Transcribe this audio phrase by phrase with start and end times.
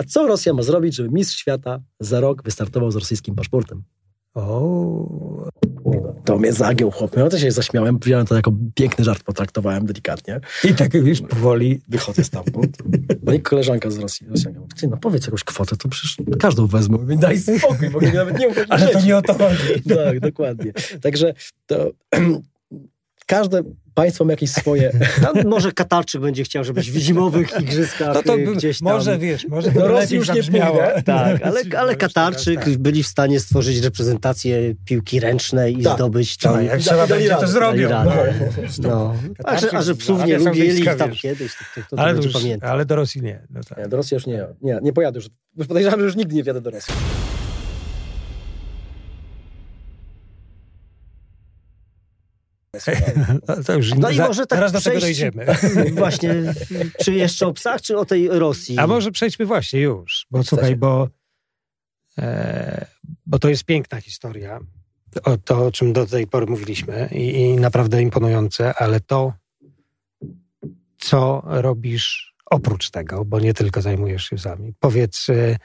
[0.00, 3.82] A co Rosja ma zrobić, żeby mistrz świata za rok wystartował z rosyjskim paszportem?
[4.34, 5.48] O,
[6.24, 7.16] To mnie zagiął chłop.
[7.16, 10.40] Ja też się zaśmiałem, wziąłem to jako piękny żart, potraktowałem delikatnie.
[10.64, 11.80] I tak już powoli.
[11.88, 12.78] Wychodzę stamtąd.
[13.22, 16.98] No i koleżanka z Rosji, Rosjanka ty, no powiedz jakąś kwotę, to przecież każdą wezmę.
[16.98, 19.82] Mówię, daj spokój, bo nawet nie uchodzi Ale to nie o to chodzi.
[19.88, 20.72] Tak, dokładnie.
[21.02, 21.34] Także
[21.66, 21.90] to
[23.30, 23.62] każde
[23.94, 24.92] państwo ma jakieś swoje...
[25.22, 28.92] No, może Katarczyk będzie chciał, żebyś w zimowych igrzyskach No to y, by, gdzieś tam...
[28.92, 31.02] może wiesz, może Do to Rosji już nie pójdę.
[31.04, 32.78] Tak, ale, ale Już Katarczyk tak.
[32.78, 35.94] byli w stanie stworzyć reprezentację piłki ręcznej i Tak.
[35.94, 36.64] zdobyć No, tam...
[36.64, 37.88] jak trzeba będzie, to zrobią.
[37.88, 37.94] No.
[37.94, 38.34] radę.
[38.78, 39.14] No.
[39.44, 41.20] A, że, a że psów nie Saudyjska, tam wiesz.
[41.20, 43.46] kiedyś, to, to, to, to Ale, będzie już, ale do Rosji nie.
[43.50, 43.78] No tak.
[43.78, 45.28] Nie, do Rosji już nie, nie, nie pojadę już.
[45.56, 46.94] Już podejrzewam, że już nigdy nie wjadę do Rosji.
[53.66, 55.46] to już No i za- może tak zaraz do tego przejść- dojdziemy.
[56.00, 56.34] Właśnie,
[57.04, 58.78] czy jeszcze o psach, czy o tej Rosji?
[58.78, 61.08] A może przejdźmy właśnie już, bo słuchaj, bo,
[62.18, 62.86] e,
[63.26, 64.60] bo to jest piękna historia,
[65.24, 69.32] o to, o czym do tej pory mówiliśmy i, i naprawdę imponujące, ale to,
[70.98, 74.74] co robisz oprócz tego, bo nie tylko zajmujesz się psami.
[74.80, 75.56] Powiedz, e,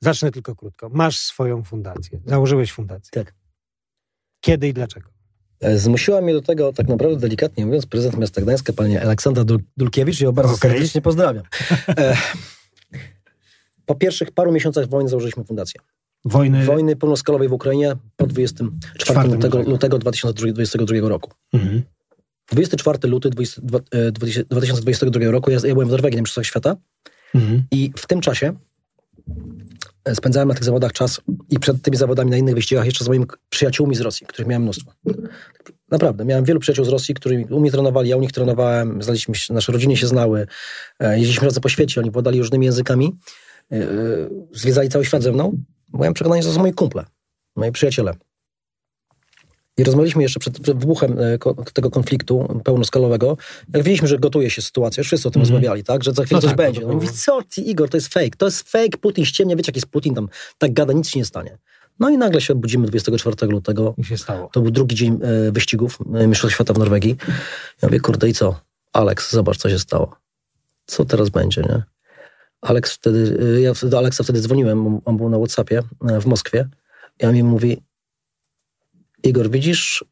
[0.00, 0.88] zacznę tylko krótko.
[0.88, 3.24] Masz swoją fundację, założyłeś fundację.
[3.24, 3.34] Tak.
[4.40, 5.17] Kiedy i dlaczego?
[5.60, 9.62] E, Zmusiła mnie do tego, tak naprawdę delikatnie mówiąc, prezydent miasta Gdańska, pani Aleksandra Dul-
[9.76, 10.70] Dulkiewicz, ją bardzo Okej.
[10.70, 11.44] serdecznie pozdrawiam.
[11.88, 12.16] E,
[13.86, 15.80] po pierwszych paru miesiącach wojny założyliśmy fundację.
[16.24, 16.64] Wojny.
[16.64, 19.70] Wojny pełnoskalowej w Ukrainie po 24 Czwartym lutego, lutego.
[19.70, 21.30] lutego 2022 roku.
[21.52, 21.82] Mhm.
[22.52, 26.46] 24 luty 20, dwa- e, 20 2022 roku, ja, ja byłem w Norwegii na Mistrzostwach
[26.46, 26.76] Świata
[27.34, 27.62] Mhm.
[27.70, 28.52] i w tym czasie
[30.14, 31.20] spędzałem na tych zawodach czas
[31.50, 34.62] i przed tymi zawodami na innych wyścigach jeszcze z moimi przyjaciółmi z Rosji, których miałem
[34.62, 34.92] mnóstwo.
[35.90, 39.34] Naprawdę, miałem wielu przyjaciół z Rosji, którzy u mnie trenowali, ja u nich trenowałem, znaliśmy
[39.34, 40.46] się, nasze rodziny się znały,
[41.00, 43.16] e, jeździliśmy razem po świecie, oni władali różnymi językami,
[43.72, 43.86] e, e,
[44.52, 45.58] zwiedzali cały świat ze mną.
[45.88, 47.04] Byłem przekonany, że to są moi kumple,
[47.56, 48.14] moi przyjaciele.
[49.78, 51.38] I rozmawialiśmy jeszcze przed, przed wybuchem e,
[51.72, 53.36] tego konfliktu pełnoskalowego.
[53.72, 55.54] Jak wiedzieliśmy, że gotuje się sytuacja, już wszyscy o tym Mhm.
[55.54, 56.04] rozmawiali, tak?
[56.04, 56.80] Że za chwilę No coś tak, będzie.
[56.80, 59.76] no mówi, co ty Igor, to jest fake, to jest fake, Putin ściemnia, wiecie jak
[59.76, 60.28] jest Putin, tam
[60.58, 61.58] tak gada, nic się nie stanie.
[62.00, 64.50] No i nagle się obudzimy 24 lutego, I się stało.
[64.52, 67.16] to był drugi dzień e, wyścigów e, Mistrzostw Świata w Norwegii.
[67.82, 68.60] Ja mówię, kurde i co?
[68.92, 70.16] Alex, zobacz co się stało.
[70.86, 71.82] Co teraz będzie, nie?
[72.60, 75.82] Alex wtedy, ja do Alexa wtedy dzwoniłem, on- był na Whatsappie
[76.20, 76.68] w Moskwie.
[77.22, 77.82] I on mi mówi,
[79.22, 80.04] Igor, widzisz,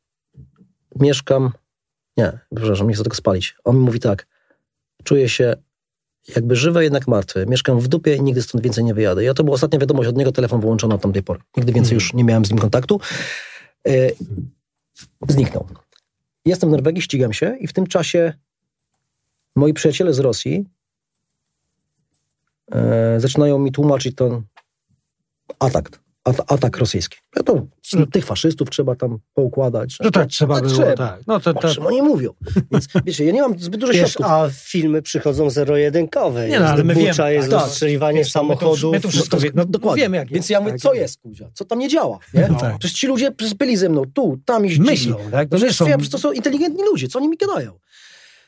[1.00, 1.52] mieszkam,
[2.16, 3.56] nie, przepraszam, nie chcę tego spalić.
[3.64, 4.26] On mi mówi tak,
[5.04, 5.56] czuję się
[6.36, 7.46] jakby żywy, jednak martwy.
[7.48, 9.24] Mieszkam w dupie i nigdy stąd więcej nie wyjadę.
[9.24, 11.40] Ja to była ostatnia wiadomość od niego, telefon wyłączono od tamtej pory.
[11.56, 13.00] Nigdy więcej już nie miałem z nim kontaktu.
[13.88, 14.10] E,
[15.28, 15.66] zniknął.
[16.44, 18.32] Jestem w Norwegii, ścigam się i w tym czasie
[19.56, 20.64] moi przyjaciele z Rosji
[22.72, 24.42] e, zaczynają mi tłumaczyć ten
[25.58, 26.00] atak, at,
[26.46, 27.18] atak rosyjski.
[27.36, 27.66] No to
[28.12, 29.96] tych faszystów trzeba tam poukładać.
[30.04, 30.94] No tak, trzeba tak było, trzeba.
[30.94, 31.20] tak.
[31.26, 32.30] No to, O to, czym oni mówią?
[32.72, 34.32] Więc wiecie, ja nie mam zbyt dużo Wiesz, środków.
[34.32, 36.48] a filmy przychodzą zero-jedynkowe.
[36.48, 38.92] Nie no, ale my bucza, wiemy, jest tak, rozstrzeliwanie wiesz, no, samochodów.
[38.92, 40.02] my tu wszystko no, dokładnie.
[40.02, 40.80] wiemy, jak Więc ja mówię, tak.
[40.80, 41.50] co jest, kuzia?
[41.54, 42.18] Co tam nie działa?
[42.34, 42.48] Nie?
[42.50, 42.78] No tak.
[42.78, 44.86] Przecież ci ludzie byli ze mną tu, tam jeździli.
[44.90, 45.50] myślą, tak?
[45.50, 47.72] No, No, myślą, ja, przecież to są inteligentni ludzie, co oni mi gadają?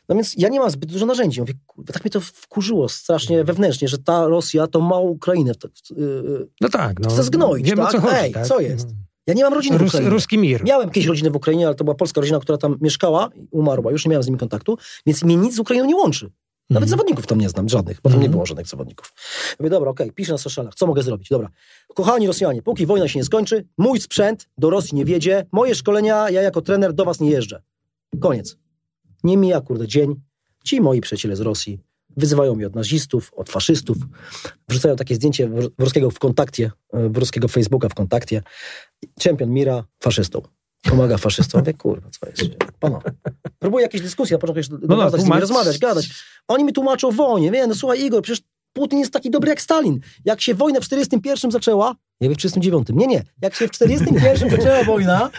[0.08, 1.40] No więc ja nie mam zbyt dużo narzędzi.
[1.40, 5.54] Mówię, kurwa, tak mnie to wkurzyło strasznie wewnętrznie, że ta Rosja to ma Ukrainę.
[5.54, 7.10] To, yy, no tak, no.
[7.10, 7.92] chce zgnoić, Wiemy, tak?
[7.92, 8.46] co chodzi, Ej, tak?
[8.46, 8.88] co jest?
[9.26, 10.10] ja nie mam rodziny w Rus, Ukrainie.
[10.10, 10.64] ruski mir.
[10.64, 13.92] Miałem kiedyś rodzinę w Ukrainie, ale to była polska rodzina, która tam mieszkała i umarła.
[13.92, 16.30] Już nie miałem z nimi kontaktu, więc mnie nic z Ukrainą nie łączy.
[16.70, 16.90] Nawet Mhm.
[16.90, 18.32] zawodników tam nie znam, żadnych, bo tam nie Mhm.
[18.32, 19.12] było żadnych zawodników.
[19.60, 21.28] Mówię, dobra, okej, piszę na socialach, co mogę zrobić?
[21.28, 21.48] Dobra.
[21.94, 26.30] Kochani Rosjanie, póki wojna się nie skończy, mój sprzęt do Rosji nie wiedzie, moje szkolenia,
[26.30, 27.62] ja jako trener do was nie jeżdżę.
[28.20, 28.56] Koniec.
[29.24, 30.14] Nie mija, kurde, dzień.
[30.64, 31.78] Ci moi przyjaciele z Rosji
[32.16, 33.96] wyzywają mnie od nazistów, od faszystów,
[34.68, 38.42] wrzucają takie zdjęcie w- w ruskiego w kontakcie, e, w ruskiego Facebooka w kontakcie.
[39.20, 40.42] Czempion Mira faszystą.
[40.82, 41.60] Pomaga faszystom.
[41.60, 42.56] Mówię, kurwa, co jest?
[42.80, 43.10] Panowie.
[43.58, 46.10] Próbuję jakieś dyskusje, na początku jeszcze no, dogadać z nimi, rozmawiać, gadać.
[46.48, 47.50] Oni mi tłumaczą o wojnie.
[47.50, 50.00] Wie, no słuchaj Igor, przecież Putin jest taki dobry jak Stalin.
[50.24, 52.88] Jak się wojna w 41 zaczęła, nie wiem, w 39.
[52.94, 53.22] Nie, nie.
[53.42, 55.30] Jak się w 41 zaczęła wojna,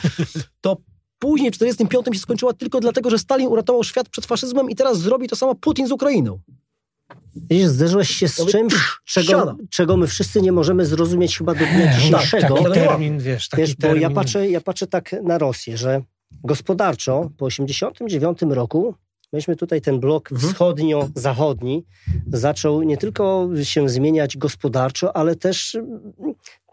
[0.61, 0.77] to
[1.19, 4.99] później w 45 się skończyła tylko dlatego, że Stalin uratował świat przed faszyzmem i teraz
[4.99, 6.39] zrobi to samo Putin z Ukrainą.
[7.35, 8.73] Widzisz, zderzyłeś się z Ja mówię, czymś,
[9.05, 12.55] czego, czego my wszyscy nie możemy zrozumieć chyba do dnia tak, dzisiejszego.
[12.55, 14.01] taki termin, wiesz, taki Wiesz, bo termin.
[14.01, 16.01] ja patrzę, ja patrzę tak na Rosję, że
[16.43, 18.95] gospodarczo po 89 roku
[19.33, 20.53] myśmy tutaj ten blok Mhm.
[20.53, 21.85] wschodnio-zachodni
[22.27, 25.99] zaczął nie tylko się zmieniać gospodarczo, ale też mm,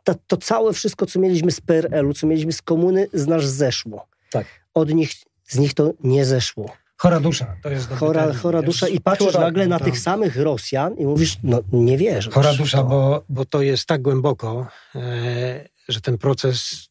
[0.04, 4.06] ta, to całe wszystko, co mieliśmy z PRL-u, co mieliśmy z komuny, z nas zeszło.
[4.30, 4.46] Tak.
[4.74, 5.12] Od nich,
[5.44, 6.72] z nich to nie zeszło.
[6.98, 10.36] Chora dusza, to jest chora, termin, chora dusza i patrzysz chora, nagle na tych samych
[10.36, 12.34] Rosjan i mówisz, no nie wierzysz.
[12.34, 16.88] Chora dusza, bo, bo to jest tak głęboko, e, że ten proces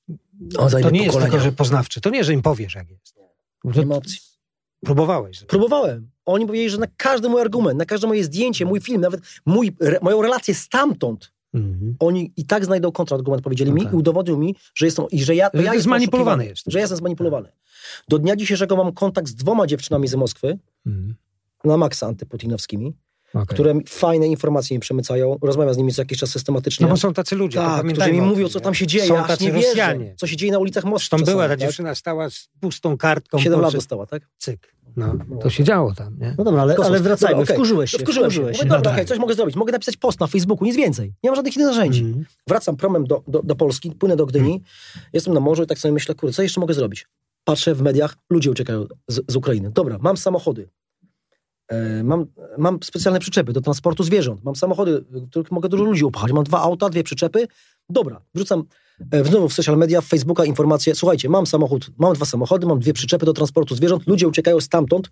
[0.58, 2.02] o, to nie jest tylko, że poznawczy.
[2.02, 3.16] To nie, że im powiesz, jak jest.
[3.64, 4.20] Nie ma opcji.
[4.86, 5.44] Próbowałeś.
[5.44, 6.10] Próbowałem.
[6.26, 9.76] Oni powiedzieli, że na każdy mój argument, na każde moje zdjęcie, mój film, nawet mój,
[9.82, 11.96] re, moją relację stamtąd, mhm.
[12.00, 15.50] oni i tak znajdą kontrargument, powiedzieli mi i udowodnił mi, że jestem, i że ja,
[15.50, 16.64] to ja jest zmanipulowany jest.
[16.68, 17.50] Że ja jestem zmanipulowany.
[18.10, 21.16] Do dnia dzisiejszego mam kontakt z dwoma dziewczynami z Moskwy, mhm.
[21.64, 22.94] na maksa antyputinowskimi,
[23.30, 23.46] okay.
[23.46, 25.38] które fajne informacje mi przemycają.
[25.42, 26.86] Rozmawiam z nimi co jakiś czas systematycznie.
[26.86, 29.08] No bo są tacy ludzie, tak, którzy mi mówią, co tam się dzieje.
[29.08, 30.00] Są tacy nie Rosjanie.
[30.00, 31.10] Wierzę, co się dzieje na ulicach Moskwy.
[31.10, 31.60] Tam była ta tak?
[31.60, 33.40] dziewczyna, stała z pustą kartką.
[33.40, 34.24] Siedem lat dostała, tak?
[34.38, 34.76] Cyk.
[34.98, 36.36] No, to się działo tam, nie?
[36.38, 37.56] No dobra, ale, ale wracajmy, dobra, okay.
[37.56, 37.98] wkurzyłeś się.
[37.98, 38.42] Wkurzyłem się.
[38.42, 39.56] Mówię, dobra, no okay, coś mogę zrobić.
[39.56, 41.14] Mogę napisać post na Facebooku, nic więcej.
[41.24, 42.02] Nie mam żadnych innych narzędzi.
[42.02, 42.26] Mm.
[42.48, 44.64] Wracam promem do, do, do, Polski, płynę do Gdyni, mm.
[45.14, 47.08] jestem na morzu i tak sobie myślę, kurde, co jeszcze mogę zrobić?
[47.44, 49.72] Patrzę w mediach, ludzie uciekają z, z Ukrainy.
[49.72, 50.70] Dobra, mam samochody.
[51.68, 52.26] E, mam,
[52.58, 54.44] mam specjalne przyczepy do transportu zwierząt.
[54.44, 56.32] Mam samochody, których mogę dużo ludzi upchać.
[56.32, 57.48] Mam dwa auta, dwie przyczepy.
[57.90, 58.64] Dobra, wrzucam
[59.12, 60.96] e, znowu w social media, w Facebooka informacje.
[60.96, 64.08] Słuchajcie, mam samochód, mam dwa samochody, mam dwie przyczepy do transportu zwierząt.
[64.08, 65.10] Ludzie uciekają stamtąd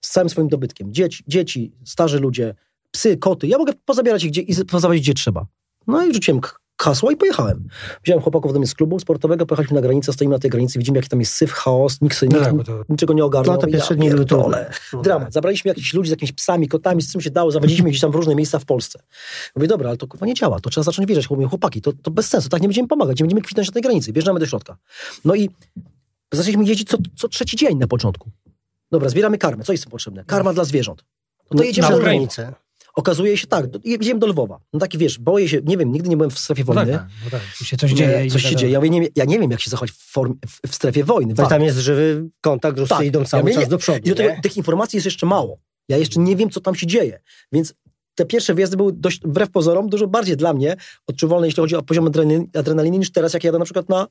[0.00, 0.92] z całym swoim dobytkiem.
[0.94, 2.54] Dzieci, dzieci starzy ludzie,
[2.90, 3.46] psy, koty.
[3.46, 5.46] Ja mogę pozabierać ich gdzie, i gdzie trzeba.
[5.86, 6.40] No i wrzuciłem
[6.80, 7.68] hasło i pojechałem.
[8.04, 10.98] Wziąłem chłopaków do mnie z klubu sportowego, pojechaliśmy na granicę, stoimy na tej granicy, widzimy
[10.98, 12.84] jaki tam jest syf, chaos, nikt sobie no, tak, to...
[12.88, 13.54] niczego nie ogarnął.
[13.54, 14.24] No to pierwsze dni były
[15.02, 15.32] Dramat.
[15.32, 18.14] Zabraliśmy jakichś ludzi z jakimiś psami, kotami, z czym się dało, zawadziliśmy gdzieś tam w
[18.14, 18.98] różne miejsca w Polsce.
[19.56, 21.30] Mówię, dobra, ale to kurwa nie działa, to trzeba zacząć wierzyć.
[21.30, 23.82] Mówię, chłopaki, to, to bez sensu, tak nie będziemy pomagać, nie będziemy kwitnąć na tej
[23.82, 24.76] granicy, wjeżdżamy do środka.
[25.24, 25.50] No i
[26.32, 28.30] zaczęliśmy jeździć co, co trzeci dzień na początku.
[28.90, 30.24] Dobra, zbieramy karmę, co jest potrzebne?
[30.24, 31.04] Karma dla zwierząt.
[31.50, 32.52] No to jedziemy na granicę.
[32.96, 34.60] Okazuje się tak, jedziemy do Lwowa.
[34.72, 36.92] No taki wiesz, boję się, nie wiem, nigdy nie byłem w strefie no wojny.
[36.92, 38.30] No tak, no tak, się coś dzieje.
[38.30, 38.72] Coś się dzieje.
[38.72, 41.34] Ja, mówię, nie, ja nie wiem, jak się zachować w, form, w, w strefie wojny.
[41.38, 43.06] Ale tam jest żywy kontakt, Ruscy tak.
[43.06, 43.98] idą cały ja czas do przodu.
[44.04, 45.58] I do tego, tych informacji jest jeszcze mało.
[45.88, 47.20] Ja jeszcze nie wiem, co tam się dzieje.
[47.52, 47.74] Więc
[48.14, 50.76] te pierwsze wjazdy były dość, wbrew pozorom, dużo bardziej dla mnie
[51.06, 52.10] odczuwalne, jeśli chodzi o poziom
[52.54, 54.06] adrenaliny, niż teraz, jak jadę na przykład na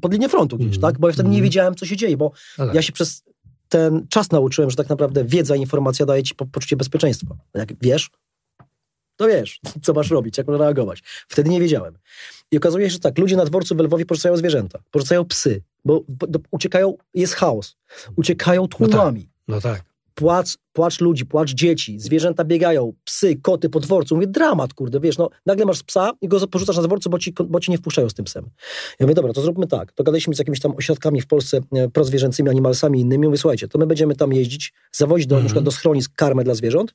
[0.00, 0.80] pod linię frontu gdzieś, mm.
[0.80, 0.98] tak?
[0.98, 1.32] Bo ja wtedy mm.
[1.32, 1.44] nie mhm.
[1.44, 2.74] wiedziałem, co się dzieje, bo no tak.
[2.74, 3.22] ja się przez
[3.70, 7.36] ten czas nauczyłem, że tak naprawdę wiedza informacja daje ci po, poczucie bezpieczeństwa.
[7.54, 8.10] Jak wiesz,
[9.16, 11.02] to wiesz, co masz robić, jak masz reagować.
[11.28, 11.98] Wtedy nie wiedziałem.
[12.50, 16.04] I okazuje się, że tak, ludzie na dworcu w Lwowie porzucają zwierzęta, porzucają psy, bo,
[16.08, 17.76] bo uciekają, jest chaos.
[18.16, 19.28] Uciekają tłumami.
[19.48, 19.72] No tak.
[19.72, 19.89] No tak.
[20.14, 24.14] Płacz, płacz ludzi, płacz dzieci, zwierzęta biegają, psy, koty po dworcu.
[24.14, 27.34] Mówię, dramat, kurde, wiesz, no, nagle masz psa i go porzucasz na dworcu, bo ci,
[27.48, 28.44] bo ci nie wpuszczają z tym psem.
[29.00, 29.92] Ja mówię, dobra, to zróbmy tak.
[29.96, 33.26] Dogadaliśmy z jakimiś tam ośrodkami w Polsce e, prozwierzęcymi, animalsami innymi.
[33.26, 36.54] Mówię, słuchajcie, to my będziemy tam jeździć, zawozić do, na przykład do schronisk karmę dla
[36.54, 36.94] zwierząt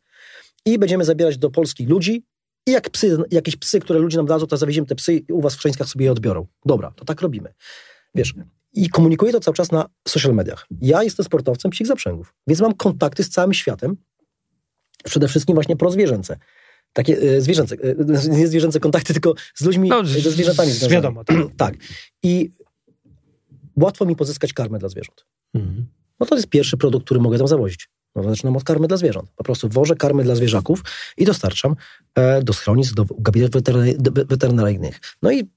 [0.65, 2.23] i będziemy zabierać do Polski ludzi
[2.67, 5.41] i jak psy, jakieś psy, które ludzie nam dadzą, to zawieziemy te psy i u
[5.41, 6.47] was w Chrzeńskach sobie je odbiorą.
[6.65, 7.53] Dobra, to tak robimy.
[8.15, 8.33] Wiesz,
[8.75, 10.67] i komunikuję to cały czas na social mediach.
[10.81, 13.97] Ja jestem sportowcem psich zaprzęgów, więc mam kontakty z całym światem,
[15.03, 16.37] przede wszystkim właśnie prozwierzęce.
[16.93, 20.93] Takie e, zwierzęce, e, nie zwierzęce kontakty, tylko z ludźmi, no, ze zwierzętami związanymi.
[20.93, 21.37] Wiadomo, tak.
[21.57, 21.75] tak.
[22.23, 22.51] I
[23.75, 25.25] łatwo mi pozyskać karmę dla zwierząt.
[25.53, 25.85] Mhm.
[26.19, 27.89] No to jest pierwszy produkt, który mogę tam zawozić.
[28.15, 29.29] No to zaczynam od karmy dla zwierząt.
[29.35, 30.83] Po prostu wożę karmy dla zwierzaków
[31.17, 31.75] i dostarczam
[32.15, 33.61] e, do schronisk, do gabinetów
[34.27, 34.99] weterynaryjnych.
[35.21, 35.49] No i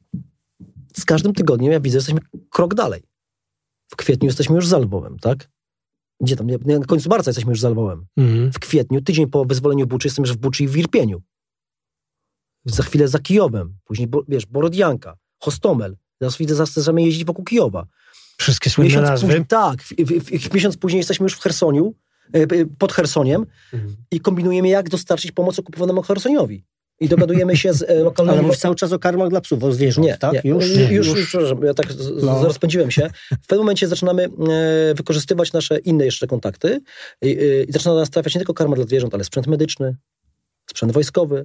[0.98, 3.02] z każdym tygodniem ja widzę, że jesteśmy krok dalej.
[3.90, 5.50] W kwietniu jesteśmy już za Lwowem, tak?
[6.20, 6.46] Gdzie tam?
[6.64, 8.06] Na końcu marca jesteśmy już za Lwowem.
[8.16, 8.52] Mhm.
[8.52, 11.22] W kwietniu, tydzień po wyzwoleniu Buczy, jestem już w Buczy i w Irpieniu.
[12.64, 13.78] Za chwilę za Kijowem.
[13.84, 15.96] Później, wiesz, Borodjanka, Hostomel.
[16.20, 17.86] Za chwilę zaczynamy jeździć wokół Kijowa.
[18.38, 19.26] Wszystkie słynne miesiąc nazwy?
[19.26, 19.82] Później, tak.
[19.82, 21.94] W, w, w, miesiąc później jesteśmy już w Chersoniu,
[22.32, 23.96] e, pod Chersoniem mhm.
[24.10, 26.64] i kombinujemy, jak dostarczyć pomoc okupowanemu Chersoniowi.
[27.00, 28.38] I dogadujemy się z e, lokalnymi...
[28.38, 30.44] Ale mówisz cały czas o karmach dla psów, o zwierząt, nie, tak?
[30.44, 31.86] Nie, już, nie, już, już, przepraszam, ja tak
[32.22, 32.44] no.
[32.44, 33.10] rozpędziłem się.
[33.43, 36.81] W pewnym momencie zaczynamy e, wykorzystywać nasze inne jeszcze kontakty
[37.22, 39.96] i, e, i zaczyna nas trafiać nie tylko karma dla zwierząt, ale sprzęt medyczny,
[40.70, 41.44] sprzęt wojskowy.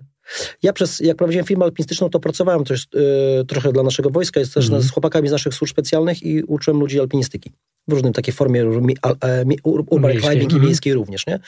[0.64, 4.54] Ja przez, jak prowadziłem firmę alpinistyczną, to pracowałem też y, trochę dla naszego wojska, jest
[4.54, 4.82] też mm.
[4.82, 7.52] z chłopakami z naszych służb specjalnych i uczyłem ludzi alpinistyki.
[7.88, 10.22] W różnym takiej formie mi, e, mi, urban Miejskiej.
[10.22, 10.66] climbing i mhm.
[10.66, 11.40] miejskiej również, nie?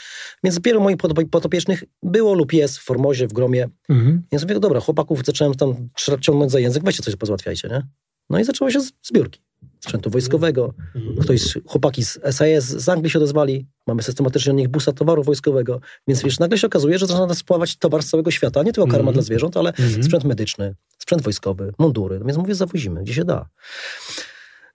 [0.43, 0.97] Więc wielu moich
[1.31, 3.69] potopiecznych było lub jest w Formozie, w Gromie.
[3.89, 4.23] Mm.
[4.31, 5.89] Więc mówię, dobra, chłopaków zacząłem tam
[6.21, 7.87] ciągnąć za język, weźcie coś pozałatwiajcie, nie?
[8.29, 9.41] No i zaczęło się zbiórki
[9.85, 10.73] sprzętu wojskowego.
[11.21, 13.67] Ktoś, chłopaki z SAS z Anglii się odezwali.
[13.87, 15.79] Mamy systematycznie od nich busa towaru wojskowego.
[16.07, 18.63] Więc wiesz, nagle się okazuje, że zaczyna nas spławać towar z całego świata.
[18.63, 19.13] Nie tylko karma mm.
[19.13, 20.03] dla zwierząt, ale mm.
[20.03, 22.19] sprzęt medyczny, sprzęt wojskowy, mundury.
[22.19, 23.49] No więc mówię, zawozimy, gdzie się da.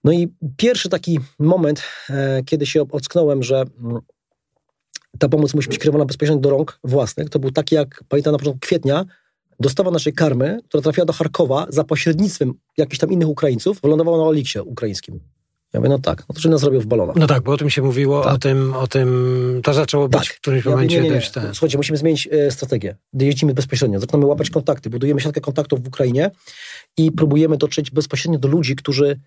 [0.03, 3.99] No i pierwszy taki moment, e, kiedy się ocknąłem, że mm,
[5.19, 8.39] ta pomoc musi być kierowana bezpośrednio do rąk własnych, to był taki, jak pamiętam na
[8.39, 9.05] początku kwietnia,
[9.61, 14.23] dostawa naszej karmy, która trafiła do Charkowa za pośrednictwem jakichś tam innych Ukraińców, wylądowała na
[14.23, 15.19] Oliksie ukraińskim.
[15.73, 17.15] Ja mówię, no tak, no to że nas zrobił w balonach.
[17.15, 18.33] No tak, bo o tym się mówiło, tak.
[18.33, 20.37] o, tym, o tym, to zaczęło być tak.
[20.37, 21.15] w którymś ja momencie nie, nie, nie.
[21.15, 21.31] dość...
[21.31, 21.43] Tak.
[21.51, 22.95] Słuchajcie, musimy zmienić e, strategię.
[23.13, 26.31] Jeździmy bezpośrednio, zaczynamy łapać kontakty, budujemy siatkę kontaktów w Ukrainie
[26.97, 29.19] i próbujemy dotrzeć bezpośrednio do ludzi, którzy,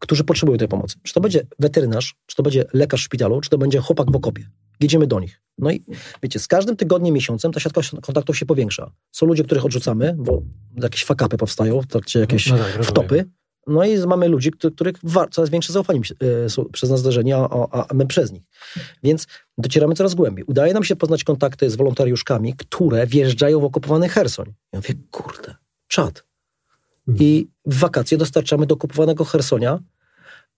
[0.00, 0.96] którzy potrzebują tej pomocy.
[1.02, 4.16] Czy to będzie weterynarz, czy to będzie lekarz w szpitalu, czy to będzie chłopak w
[4.16, 4.48] okopie.
[4.80, 5.40] Jedziemy do nich.
[5.58, 5.84] No i
[6.22, 8.90] wiecie, z każdym tygodniem, miesiącem ta siatka kontaktów się powiększa.
[9.12, 10.42] Są ludzie, których odrzucamy, bo
[10.82, 13.24] jakieś fakapy powstają, w trakcie jakieś no tak, wtopy.
[13.66, 14.96] No i mamy ludzi, których
[15.30, 16.00] coraz większe zaufanie
[16.44, 18.42] e, są przez nas zdarzeni, a, a, my przez nich.
[19.02, 19.26] Więc
[19.58, 20.44] docieramy coraz głębiej.
[20.44, 24.54] Udaje nam się poznać kontakty z wolontariuszkami, które wjeżdżają w okupowany Hersoń.
[24.72, 25.54] Ja mówię, kurde,
[25.88, 26.24] czad.
[27.08, 27.26] Mhm.
[27.28, 29.78] I w wakacje dostarczamy do okupowanego Hersonia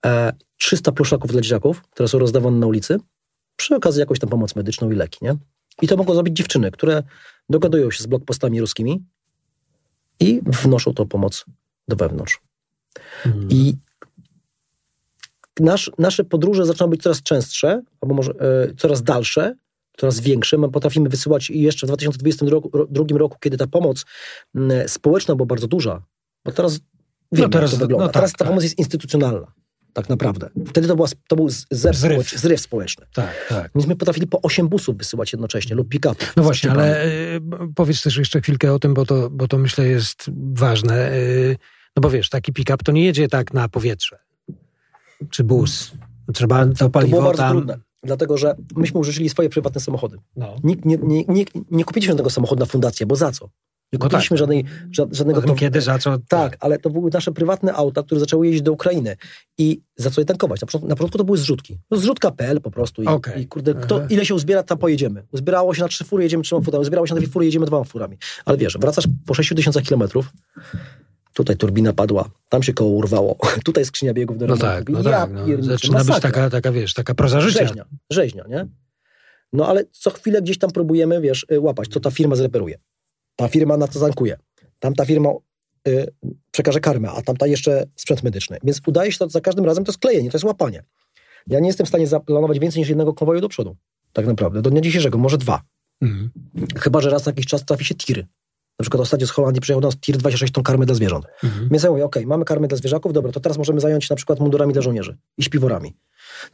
[0.06, 2.98] e, 300 pluszaków dla dzieciaków, które są rozdawane na ulicy,
[3.58, 5.36] przy okazji jakąś tam pomoc medyczną i leki, nie?
[5.82, 7.02] I to mogą zrobić dziewczyny, które
[7.48, 9.04] dogadują się z blokpostami ruskimi
[10.20, 11.44] i wnoszą tą pomoc
[11.88, 12.40] do wewnątrz.
[13.26, 13.48] Mhm.
[13.50, 13.74] I
[15.60, 19.54] nasz, nasze podróże zaczną być coraz częstsze, albo może e, coraz dalsze,
[19.96, 20.58] coraz większe.
[20.58, 24.04] My potrafimy wysyłać i jeszcze w 2022 roku, roku, kiedy ta pomoc
[24.54, 26.02] m, społeczna była bardzo duża,
[26.44, 26.80] bo teraz
[27.32, 28.06] wiemy, no teraz, jak to wygląda.
[28.06, 28.48] No tak, teraz ta tak.
[28.48, 29.52] pomoc jest instytucjonalna
[29.98, 30.50] tak naprawdę.
[30.66, 31.96] Wtedy to, była, to był zryw, zryw.
[31.96, 33.06] Społeczny, zryw społeczny.
[33.14, 33.70] Tak, tak.
[33.74, 36.32] Więc my potrafili po 8 busów wysyłać jednocześnie lub pick-upów.
[36.36, 37.40] No właśnie, ale y,
[37.74, 41.12] powiedz też jeszcze chwilkę o tym, bo to, bo to myślę jest ważne.
[41.12, 41.56] Y,
[41.96, 44.18] no bo wiesz, taki pick-up to nie jedzie tak na powietrze.
[45.30, 45.92] Czy bus.
[46.34, 47.56] Trzeba to paliwo To było bardzo tam...
[47.56, 47.78] trudne.
[48.02, 50.18] Dlatego, że myśmy użyczyli swoje prywatne samochody.
[50.36, 50.56] No.
[50.64, 53.48] Nikt, nie, nie, nie, nie kupiliśmy tego samochodu na fundację, bo za co?
[53.92, 54.38] Nie kupiliśmy no tak.
[54.38, 54.64] żadnej,
[55.12, 55.42] żadnego...
[55.42, 56.18] To, kiedy, za co?
[56.28, 59.16] Tak, ale to były nasze prywatne auta, które zaczęły jeździć do Ukrainy.
[59.58, 60.60] I za co je tankować?
[60.60, 61.78] Na początku, na początku to były zrzutki.
[61.90, 63.02] No zrzutka.pl po prostu.
[63.02, 63.40] I, okay.
[63.40, 65.22] i kurde, kto, ile się uzbiera, tam pojedziemy.
[65.32, 66.82] Uzbierało się na trzy fury, jedziemy trzema furami.
[66.82, 68.18] Uzbierało się na dwie fury, jedziemy dwoma furami.
[68.44, 70.32] Ale wiesz, wracasz po 6 tysiącach kilometrów,
[71.38, 75.30] Tutaj turbina padła, tam się koło urwało, tutaj skrzynia biegów do no tak, no tak,
[75.30, 75.46] no.
[75.60, 77.66] Zaczyna być taka, taka, wiesz, taka proza życia.
[77.66, 78.66] Rzeźnia, rzeźnia, nie?
[79.52, 82.78] No ale co chwilę gdzieś tam próbujemy, wiesz, y, łapać, co ta firma zreperuje.
[83.38, 84.36] Ta firma na to zankuje
[84.78, 85.30] tamta firma
[85.88, 86.06] y,
[86.50, 88.58] przekaże karmę, a tamta jeszcze sprzęt medyczny.
[88.64, 90.84] Więc udaje się to za każdym razem, to sklejenie, to jest łapanie.
[91.46, 93.76] Ja nie jestem w stanie zaplanować więcej niż jednego konwoju do przodu.
[94.12, 94.62] Tak naprawdę.
[94.62, 95.62] Do dnia dzisiejszego, może dwa.
[96.02, 96.30] Mhm.
[96.78, 98.26] Chyba, że raz na jakiś czas trafi się tiry.
[98.78, 101.26] Na przykład ostatnio z Holandii przyjechał do nas tir 26 ton karmy dla zwierząt.
[101.44, 101.68] Mhm.
[101.70, 104.08] Więc ja mówię, okej, okay, mamy karmę dla zwierzaków, dobra, to teraz możemy zająć się
[104.10, 105.94] na przykład mundurami dla żołnierzy i śpiworami.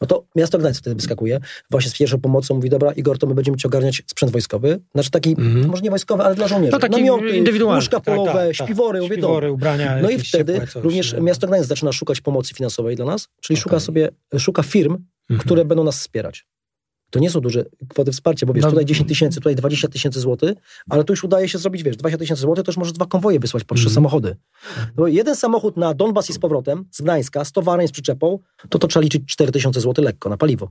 [0.01, 3.35] No to miasto Gdańsk wtedy wyskakuje, właśnie z pierwszą pomocą, mówi, dobra, Igor, to my
[3.35, 5.67] będziemy ci ogarniać sprzęt wojskowy, znaczy taki, mm.
[5.67, 6.73] może nie wojskowy, ale dla żołnierzy.
[6.73, 7.79] No taki Namioty, indywidualny.
[7.79, 9.13] łóżka polowe, tak, tak, śpiwory, tak.
[9.13, 9.99] śpiwory ubrania.
[10.03, 11.21] No i wtedy coś, również nie?
[11.21, 13.63] miasto Gdańsk zaczyna szukać pomocy finansowej dla nas, czyli okay.
[13.63, 15.41] szuka sobie, szuka firm, mm.
[15.41, 16.47] które będą nas wspierać.
[17.15, 18.71] To nie są duże kwoty wsparcia, bo wiesz, no.
[18.71, 20.59] tutaj 10 tysięcy, tutaj 20 tysięcy złotych,
[20.91, 23.41] ale tu już udaje się zrobić, wiesz, 20 tysięcy złotych, to już możesz dwa konwoje
[23.41, 23.95] wysłać po trzy mm.
[23.95, 24.37] samochody.
[24.97, 28.79] No, jeden samochód na Donbas i z powrotem, z Gdańska, z towarem, z przyczepą, to
[28.79, 30.71] to trzeba liczyć 4 tysiące złotych lekko na paliwo.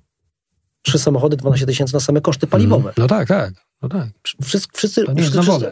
[0.81, 2.83] Trzy samochody, 12 tysięcy na same koszty paliwowe.
[2.83, 2.93] Mm.
[2.97, 3.53] No tak, tak.
[3.81, 4.07] No tak.
[4.23, 5.71] Wszyscy, wszyscy, wszyscy, wszyscy,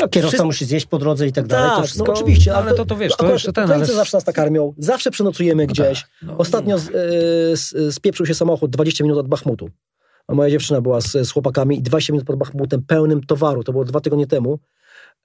[0.00, 0.46] no, kierowca Wszystko...
[0.46, 1.66] musi zjeść po drodze i tak dalej.
[1.66, 2.06] Tak, to no wszystko...
[2.06, 2.54] no oczywiście.
[2.54, 3.72] Ale to, to wiesz, to jeszcze ten...
[3.72, 3.86] Ale...
[3.86, 6.00] zawsze nas tak karmią, zawsze przenocujemy no gdzieś.
[6.00, 9.70] Tak, no, Ostatnio z, y, spieprzył się samochód 20 minut od Bachmutu.
[10.26, 13.64] A moja dziewczyna była z, z chłopakami i 20 minut pod Bachmutem pełnym towaru.
[13.64, 14.58] To było dwa tygodnie temu.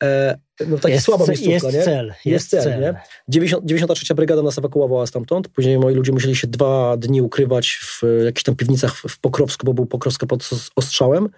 [0.03, 0.37] E,
[0.67, 1.83] no taki jest, słaba miejscówka, jest nie?
[1.83, 2.81] Cel, jest, jest cel, cel.
[2.81, 3.01] Nie?
[3.29, 5.47] 90, 93 brygada nas ewakuowała stamtąd.
[5.47, 9.73] Później moi ludzie musieli się dwa dni ukrywać w jakichś tam piwnicach w Pokrowsku, bo
[9.73, 11.23] był Pokrowska pod ostrzałem.
[11.23, 11.29] No,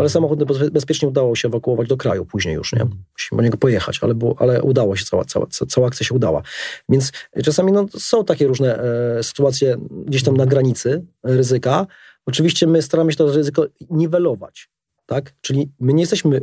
[0.00, 0.08] ale mhm.
[0.08, 2.80] samochód bezpiecznie udało się ewakuować do kraju później już, nie?
[2.80, 3.04] Mhm.
[3.12, 6.42] Musimy po niego pojechać, ale, było, ale udało się, cała, cała, cała akcja się udała.
[6.88, 7.12] Więc
[7.44, 8.78] czasami no, są takie różne
[9.18, 11.86] e, sytuacje gdzieś tam na granicy ryzyka.
[12.26, 14.70] Oczywiście my staramy się to ryzyko niwelować,
[15.06, 15.34] tak?
[15.40, 16.40] Czyli my nie jesteśmy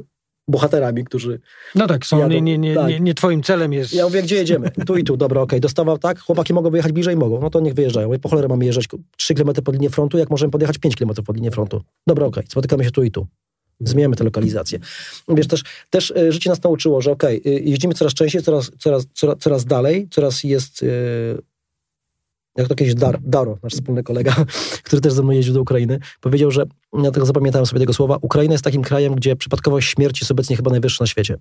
[0.47, 1.39] bohaterami, którzy.
[1.75, 2.87] No tak, są, jadą, nie, nie, nie, tak.
[2.87, 3.93] nie, nie twoim celem jest.
[3.93, 4.71] Ja mówię, gdzie jedziemy?
[4.87, 5.59] Tu i tu, dobra, okej, okay.
[5.59, 8.07] dostawa, tak, chłopaki mogą wyjechać bliżej, mogą, no to niech wyjeżdżają.
[8.07, 8.87] Mówię, po cholerę mamy jeżdżać
[9.17, 11.81] 3 km pod linię frontu, jak możemy podjechać 5 km pod linię frontu.
[12.07, 12.51] Dobra, okej, okay.
[12.51, 13.27] spotykamy się tu i tu.
[13.79, 14.79] Zmieniamy tę lokalizację.
[15.27, 19.05] Wiesz, też, też e, życie nas nauczyło, że okej, okay, jeździmy coraz częściej, coraz, coraz,
[19.13, 20.89] coraz, coraz dalej, coraz jest yy,
[22.57, 24.35] jak to kiedyś Dar, Daro, nasz wspólny kolega,
[24.85, 26.63] który też ze mną jeździł do Ukrainy, powiedział, że,
[27.03, 30.55] ja tego zapamiętałem sobie tego słowa, Ukraina jest takim krajem, gdzie przypadkowość śmierci jest obecnie
[30.55, 31.35] chyba najwyższa na świecie.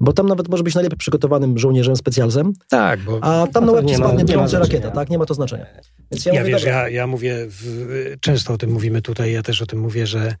[0.00, 3.86] Bo tam nawet może być najlepiej przygotowanym żołnierzem specjalzem, tak, bo, a tam na łeb
[3.86, 5.10] ci spadnie trące rakieta, tak?
[5.10, 5.66] Nie ma to znaczenia.
[6.10, 9.42] Więc ja, ja mówię, wiesz, ja, ja mówię, w, często o tym mówimy tutaj, ja
[9.42, 10.34] też o tym mówię, że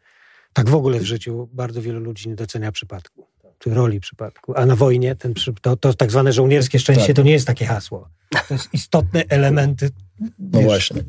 [0.52, 3.25] tak w ogóle w życiu bardzo wielu ludzi nie docenia przypadku
[3.66, 4.52] roli przypadku.
[4.56, 7.16] A na wojnie ten, to, to tak zwane żołnierskie szczęście tak.
[7.16, 8.08] to nie jest takie hasło.
[8.48, 9.90] To jest istotne elementy.
[10.38, 11.04] No wiesz, właśnie.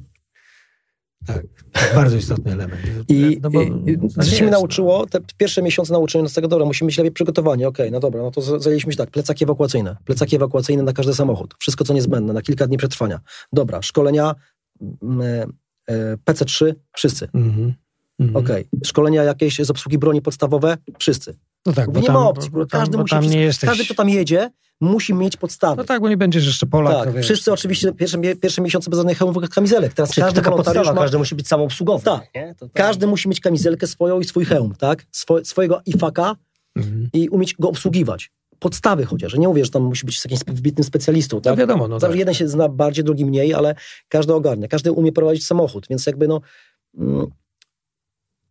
[1.26, 1.46] Tak,
[1.96, 2.82] bardzo istotny element.
[3.10, 4.50] I, No bo- i, no no.
[4.50, 8.22] nauczyło, te pierwsze miesiące nauczyły nas tego, dobra, musimy być lepiej przygotowani, okej, no dobra,
[8.22, 12.34] no to zajęliśmy się tak, plecaki ewakuacyjne, plecaki ewakuacyjne na każdy samochód, wszystko co niezbędne,
[12.34, 13.20] na kilka dni przetrwania.
[13.54, 14.36] Dobra, szkolenia
[15.02, 15.22] mm,
[15.88, 17.74] e, PC3, wszyscy, Mhm.
[18.20, 18.46] Mhm.
[18.46, 18.68] okej.
[18.86, 21.36] Szkolenia jakieś z obsługi broni podstawowe, wszyscy.
[21.68, 23.40] No tak, bo nie tam, ma opcji, bo bo tam, każdy bo musi, tam wszystko-
[23.40, 23.70] jesteś...
[23.70, 24.50] każdy kto tam jedzie,
[24.82, 25.76] musi mieć podstawy.
[25.78, 27.06] No tak, bo nie będziesz jeszcze Polak.
[27.14, 29.94] Tak, wszyscy oczywiście pierwsze, pierwsze miesiące bez żadnych hełmów, kamizelek.
[29.94, 32.04] Teraz Czyli każdy taka wolontariusz podstawa, ma, każdy musi być samoobsługowy.
[32.04, 32.22] Tak.
[32.36, 32.56] Nie?
[32.60, 35.06] To, to, każdy musi mieć kamizelkę swoją i swój hełm, tak?
[35.12, 36.36] Swo, swojego ifaka
[36.76, 37.10] Mhm.
[37.14, 38.32] i umieć go obsługiwać.
[38.60, 39.34] Podstawy chociaż.
[39.38, 41.56] Nie mówię, że tam musi być jakimś wybitnym specjalistą, No tak?
[41.60, 42.20] wiadomo, no Zawsze tak.
[42.20, 43.76] jeden się zna bardziej, drugi mniej, ale
[44.10, 44.68] każdy ogarnia.
[44.68, 46.42] Każdy umie prowadzić samochód, więc jakby no...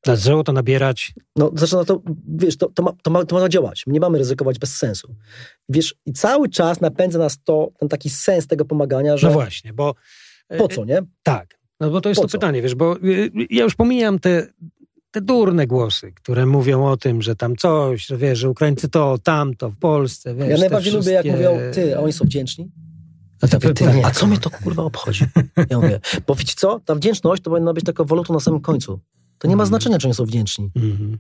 [0.06, 3.82] Zaczęło to nabierać No, zaczyna to, wiesz, to, to, ma, to, ma, to ma działać.
[3.86, 5.14] Nie mamy ryzykować bez sensu.
[5.68, 9.72] Wiesz, i cały czas napędza nas to, ten taki sens tego pomagania, że No właśnie,
[9.72, 9.94] bo.
[10.48, 11.02] e, po co, nie?
[11.22, 11.58] Tak.
[11.80, 12.38] No bo to jest Po to co?
[12.38, 14.46] pytanie, wiesz, bo y, ja już pomijam te,
[15.10, 19.18] te durne głosy, które mówią o tym, że tam coś, że wiesz, że Ukraińcy to,
[19.18, 20.48] tamto, w Polsce, wiesz.
[20.48, 22.70] Ja najbardziej lubię, jak wszystkie- mówią, ty, a oni są wdzięczni.
[23.42, 24.06] A to Ty, pytanie.
[24.06, 25.24] a co mnie to kurwa obchodzi?
[25.70, 26.80] Ja mówię, bo wiecie co?
[26.80, 29.00] Ta wdzięczność to powinna być taką walutą na samym końcu.
[29.38, 29.68] To nie ma Mhm.
[29.68, 30.70] znaczenia, czy oni są wdzięczni.
[30.76, 31.18] Mhm.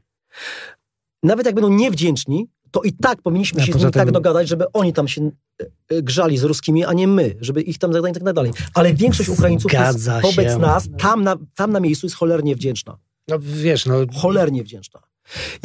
[1.22, 4.64] Nawet jak będą niewdzięczni, to i tak powinniśmy się z nimi tak tym- dogadać, żeby
[4.72, 5.30] oni tam się
[5.62, 8.52] e, e, grzali z ruskimi, a nie my, żeby ich tam zadać i tak dalej.
[8.74, 12.98] Ale większość Ukraińców jest wobec nas tam na, tam na miejscu jest cholernie wdzięczna.
[13.28, 13.94] No wiesz, no.
[14.14, 15.00] Cholernie wdzięczna.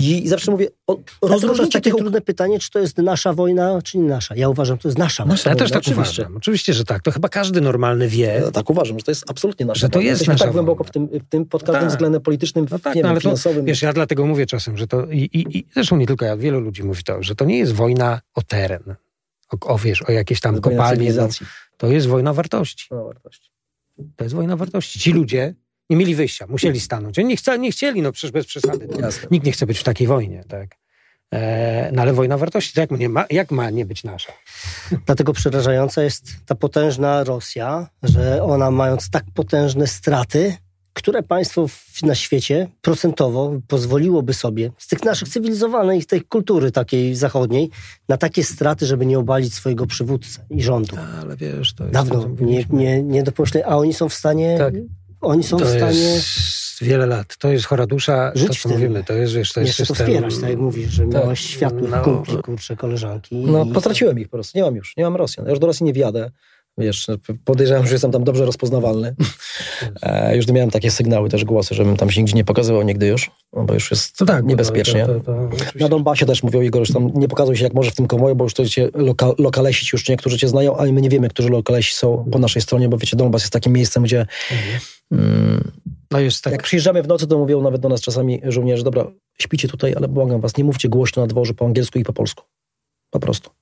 [0.02, 1.96] I zawsze mówię, o, to takie tych...
[1.96, 4.36] trudne pytanie, czy to jest nasza wojna, czy nie nasza.
[4.36, 5.34] Ja uważam, to jest nasza wojna.
[5.34, 6.22] Nasza Ja też wojna, tak oczywiście.
[6.22, 6.38] uważam.
[6.38, 7.02] Oczywiście, że tak.
[7.02, 8.42] To chyba każdy normalny wie.
[8.46, 10.10] Ja tak uważam, że to jest absolutnie nasza Że to wojna.
[10.10, 10.90] jest Jesteśmy nasza tak głęboko wojna.
[10.90, 11.90] w tym, w tym pod każdym tak.
[11.90, 13.66] względem politycznym, No tak, nie no wiem, ale to, finansowym.
[13.66, 16.60] wiesz, ja dlatego mówię czasem, że to, i, i, i zresztą nie tylko ja, wielu
[16.60, 18.96] ludzi mówi to, że to nie jest wojna o teren,
[19.52, 21.28] o, o wiesz, o jakieś tam Wojna kopalnie, no,
[21.78, 22.88] to jest wojna wartości.
[22.92, 23.52] No, wartości.
[24.16, 25.00] To jest wojna wartości.
[25.00, 25.56] Ci ludzie
[25.92, 27.20] nie mieli wyjścia, musieli stanąć.
[27.20, 28.88] Oni nie, chce, nie chcieli, no przecież bez przesady.
[29.02, 29.08] No.
[29.32, 30.78] Nikt nie chce być w takiej wojnie, tak.
[31.34, 34.32] E, no ale wojna wartości, to jak, nie ma, jak ma nie być nasza?
[35.06, 40.58] Dlatego przerażająca jest ta potężna Rosja, że ona mając tak potężne straty,
[40.94, 47.16] które państwo w, na świecie procentowo pozwoliłoby sobie z tych naszych cywilizowanych, tej kultury takiej
[47.16, 47.70] zachodniej,
[48.10, 50.96] na takie straty, żeby nie obalić swojego przywódcę i rządu.
[51.22, 51.94] Ale wiesz, to jest...
[51.94, 54.74] Dawno nie, nie, nie dopuszczali, a oni są w stanie, Tak.
[55.22, 56.28] Oni są to w stanie jest
[56.82, 57.38] wiele lat.
[57.38, 59.88] To jest chora dusza, Żyć to co mówimy, to jest, wiesz, to jest jeszcze to
[59.96, 60.08] system...
[60.08, 62.02] wspierać, tak jak mówisz, że miałeś światłych No.
[62.04, 63.36] kumpli, kurcze, koleżanki.
[63.36, 64.58] No, i- potraciłem ich po prostu.
[64.58, 64.98] Nie mam już.
[64.98, 65.46] Nie mam Rosjan.
[65.46, 66.32] Ja już do Rosji nie wjadę.
[66.78, 67.08] Wiesz,
[67.46, 69.16] podejrzewam, że jestem tam dobrze rozpoznawalny.
[70.02, 73.32] E, już miałem takie sygnały, też głosy, żebym tam się nigdzie nie pokazywał nigdy już,
[73.54, 75.06] no bo już jest To tak, niebezpiecznie.
[75.06, 75.50] To, to, to.
[75.80, 78.36] Na Donbasie też mówią Igor, że tam nie pokazuj się jak może w tym konwoju,
[78.36, 81.30] bo już to cię loka, lokalesi ci już niektórzy cię znają, ale my nie wiemy,
[81.30, 84.26] którzy lokalesi są po naszej stronie, bo wiecie, Donbas jest takim miejscem, gdzie
[85.12, 85.72] mm,
[86.12, 86.54] No jest tak.
[86.54, 90.08] jak przyjeżdżamy w nocy, to mówią nawet do nas czasami żołnierze, dobra, śpicie tutaj, ale
[90.08, 92.44] błagam was, nie mówcie głośno na dworze po angielsku i po polsku.
[93.10, 93.61] Po prostu.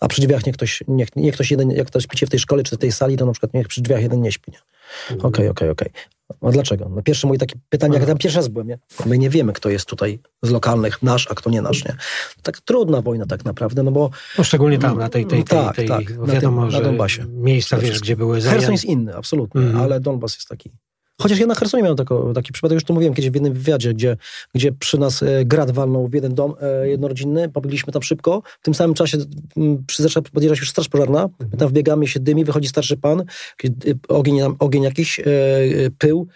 [0.00, 2.62] A przy drzwiach niech ktoś, niech, niech ktoś jeden, jak ktoś śpicie w tej szkole
[2.62, 4.52] czy w tej sali, to na przykład niech przy drzwiach jeden nie śpi.
[4.52, 5.18] nie?
[5.22, 5.90] Okej, okej, okej.
[6.40, 6.88] A dlaczego?
[6.96, 8.78] No pierwsze moje takie pytanie, jak tam pierwszy raz byłem, nie?
[9.06, 11.96] My nie wiemy, kto jest tutaj z lokalnych nasz, a kto nie nasz, nie?
[12.42, 15.76] Tak trudna wojna tak naprawdę, no bo No, szczególnie tam, na tej, tej, tej, Tak,
[15.76, 17.24] tej tak, bo na wiadomo, tym- na że Donbasie.
[17.28, 18.72] miejsca, wiesz, gdzie były Herson zajęte.
[18.72, 19.80] jest inny, absolutnie, Mhm.
[19.84, 20.70] ale Donbas jest taki.
[21.22, 23.94] Chociaż ja na Hersonie miałem tako, taki przypadek, już to mówiłem kiedyś w jednym wywiadzie,
[23.94, 24.16] gdzie,
[24.54, 28.64] gdzie przy nas e, grad walnął w jeden dom e, jednorodzinny, pobiegliśmy tam szybko, w
[28.64, 29.18] tym samym czasie
[29.56, 33.20] m, przy zaczęła podjeżdżać już straż pożarna, my tam wbiegamy, się dymi, wychodzi starszy pan,
[33.20, 33.24] e,
[34.08, 36.26] ogień, ogień jakiś, e, e, pył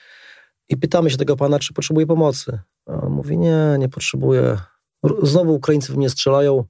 [0.69, 2.59] i pytamy się tego pana, czy potrzebuje pomocy.
[2.87, 4.43] A on mówi, nie, nie potrzebuję.
[5.05, 6.65] R- Znowu Ukraińcy w mnie strzelają,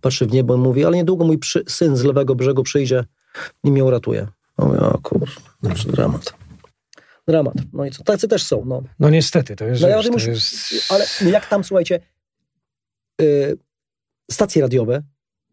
[0.00, 3.04] patrzy w niebo i mówi, ale niedługo mój przy, syn z lewego brzegu przyjdzie
[3.64, 4.28] i mnie uratuje.
[4.58, 5.26] Mówię, o kurwa,
[5.62, 6.43] to dramat.
[7.28, 7.54] Dramat.
[7.72, 8.82] No i co, tacy też są, no.
[9.00, 10.54] No niestety, to jest, No ja to już- jest...
[10.90, 12.00] Ale jak tam, słuchajcie,
[13.20, 13.58] y,
[14.30, 15.02] stacje radiowe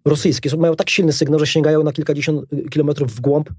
[0.05, 3.49] rosyjskie są, mają tak silny sygnał, że sięgają na kilkadziesiąt y, kilometrów w głąb,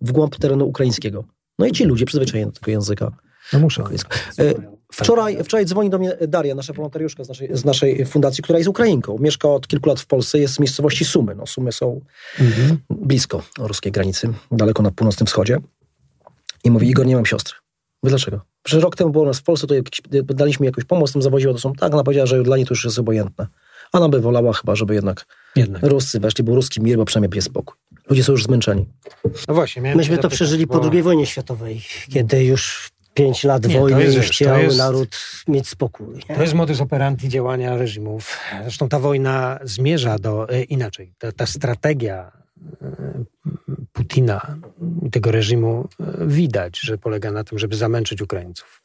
[0.00, 1.24] w głąb terenu ukraińskiego.
[1.58, 3.12] No i ci ludzie przyzwyczajeni do tego języka.
[3.52, 3.84] No muszę.
[4.40, 4.54] Y,
[4.92, 8.68] Wczoraj, wczoraj dzwoni do mnie Daria, nasza wolontariuszka z naszej, z naszej fundacji, która jest
[8.68, 9.16] Ukrainką.
[9.20, 11.34] Mieszka od kilku lat w Polsce, jest z miejscowości Sumy.
[11.34, 12.00] No, Sumy są
[12.40, 12.78] Mhm.
[12.90, 15.58] blisko ruskiej granicy, daleko na północnym wschodzie.
[16.66, 17.54] I mówi, Igor, nie mam siostry.
[18.02, 18.40] Mówię, dlaczego?
[18.62, 21.58] Przecież rok temu było nas w Polsce, to jakiś, daliśmy jakąś pomoc, tam zawoziło, to
[21.60, 23.46] są tak, ona powiedziała, że dla niej to już jest obojętne.
[23.92, 25.26] Ona by wolała chyba, żeby jednak
[25.56, 25.82] Jednak.
[25.82, 27.76] Ruscy weszli, był ruski mir, bo przynajmniej jest spokój.
[28.10, 28.86] Ludzie są już zmęczeni.
[29.48, 33.44] No właśnie, Myśmy cię to zapytać, przeżyli po bo- II wojnie światowej, kiedy już pięć
[33.44, 35.16] lat Nie, wojny jest, chciał jest- naród
[35.48, 36.06] mieć spokój.
[36.28, 36.36] Nie?
[36.36, 38.36] To jest modus operandi działania reżimów.
[38.62, 41.12] Zresztą ta wojna zmierza do e, inaczej.
[41.18, 42.32] Ta, ta strategia
[43.92, 44.56] Putina
[45.06, 48.82] i tego reżimu e, widać, że polega na tym, żeby zamęczyć Ukraińców.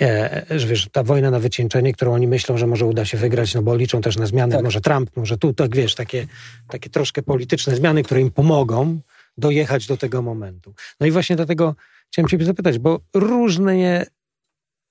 [0.00, 3.54] E, że wiesz, ta wojna na wycieńczenie, którą oni myślą, że może uda się wygrać,
[3.54, 4.64] no bo liczą też na zmiany, Tak.
[4.64, 6.26] może Trump, może tu, tak wiesz, takie,
[6.68, 9.00] takie troszkę polityczne zmiany, które im pomogą
[9.38, 10.74] dojechać do tego momentu.
[11.00, 11.74] No i właśnie dlatego
[12.12, 14.06] chciałem ciebie zapytać, bo różnie,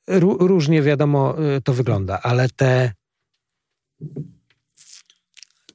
[0.08, 2.91] ró, różnie wiadomo y, to wygląda, ale te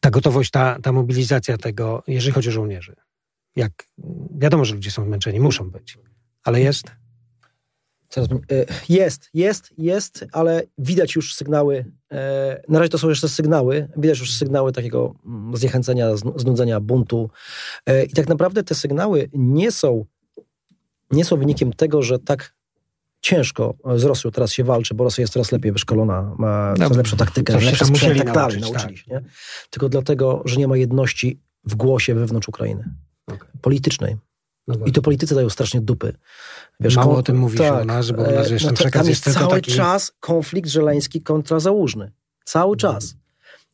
[0.05, 2.97] ta gotowość, ta, ta mobilizacja tego, jeżeli chodzi o żołnierzy,
[3.57, 3.73] jak
[4.39, 5.99] wiadomo, że ludzie są zmęczeni, muszą być,
[6.43, 6.91] ale jest?
[8.17, 11.85] E, jest, jest, jest, ale widać już sygnały.
[12.13, 13.89] e, Na razie to są jeszcze sygnały.
[13.97, 17.31] Widać już sygnały takiego mm, zniechęcenia, znu- znudzenia, buntu.
[17.87, 20.05] E, I tak naprawdę te sygnały nie są,
[21.11, 22.55] nie są wynikiem tego, że tak
[23.25, 26.97] ciężko z Rosją teraz się walczy, bo Rosja jest coraz lepiej wyszkolona, ma coraz No,
[26.97, 29.05] lepszą taktykę, tam sprzęt tak dalej, nauczyć, nauczyli się.
[29.11, 29.23] tak.
[29.23, 29.29] Nie?
[29.71, 32.85] Tylko dlatego, że nie ma jedności w głosie wewnątrz Ukrainy.
[33.27, 33.49] Okej.
[33.61, 34.17] Politycznej.
[34.69, 36.17] No I to politycy dają strasznie dupy.
[36.81, 38.77] Mało koło- o tym mówi się u nas, bo u nas, e, wiesz, ten to-
[38.77, 42.13] przekaz tam jest jest cały taki- czas konflikt żeleński kontra Załużny.
[42.45, 43.15] Cały czas.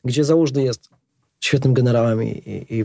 [0.03, 0.89] Gdzie Załużny jest
[1.39, 2.83] świetnym generałem i, i, i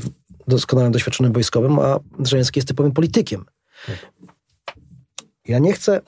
[0.49, 3.45] doskonałym doświadczonym wojskowym, a Żeleński jest typowym politykiem.
[5.49, 6.01] Ja nie chcę,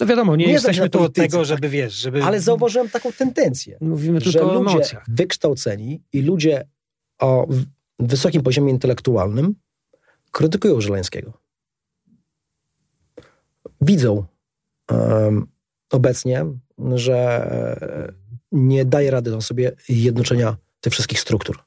[0.00, 2.24] No wiadomo, nie, Nie jesteśmy tu od tego, żeby, wiesz, żeby...
[2.24, 5.04] ale zauważyłem taką tendencję, Mówimy że tylko o ludzie emocjach.
[5.08, 6.66] wykształceni i ludzie
[7.18, 7.46] o
[7.98, 9.54] wysokim poziomie intelektualnym
[10.30, 11.32] krytykują Żeleńskiego.
[13.80, 14.24] Widzą
[14.90, 15.46] em,
[15.90, 16.46] obecnie,
[16.94, 17.50] że
[18.52, 21.58] nie daje rady on sobie jednoczenia tych wszystkich struktur.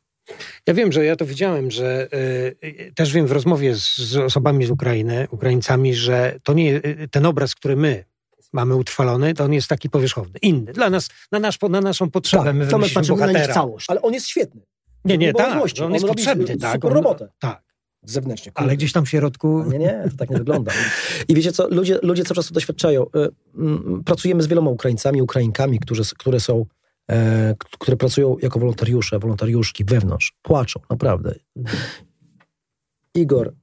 [0.67, 4.17] Ja wiem, że ja to widziałem, że y, y, też wiem w rozmowie z, z
[4.17, 8.05] osobami z Ukrainy, Ukraińcami, że to nie y, ten obraz, który my
[8.53, 10.73] mamy utrwalony, to on jest taki powierzchowny, inny.
[10.73, 13.53] Dla nas, na, nasz, na naszą potrzebę Tak, my wymyśliliśmy patrzymy na nich bohatera.
[13.53, 13.89] całość.
[13.89, 14.61] Ale on jest świetny.
[15.05, 16.83] Nie, nie, tak, on On jest potrzebny, super tak.
[16.83, 17.29] robotę.
[17.39, 17.63] Tak,
[18.03, 18.51] Zewnętrznie.
[18.55, 19.63] ale gdzieś tam w środku...
[19.63, 20.71] Nie, nie, to tak nie wygląda.
[21.27, 23.03] I wiecie co, ludzie, ludzie cały czas to doświadczają.
[23.03, 26.65] Y, mm, Pracujemy z wieloma Ukraińcami, Ukrainkami, którzy, które są,
[27.11, 30.33] e, które pracują jako wolontariusze, wolontariuszki wewnątrz.
[30.41, 31.35] Płaczą, naprawdę.
[33.15, 33.53] Igor,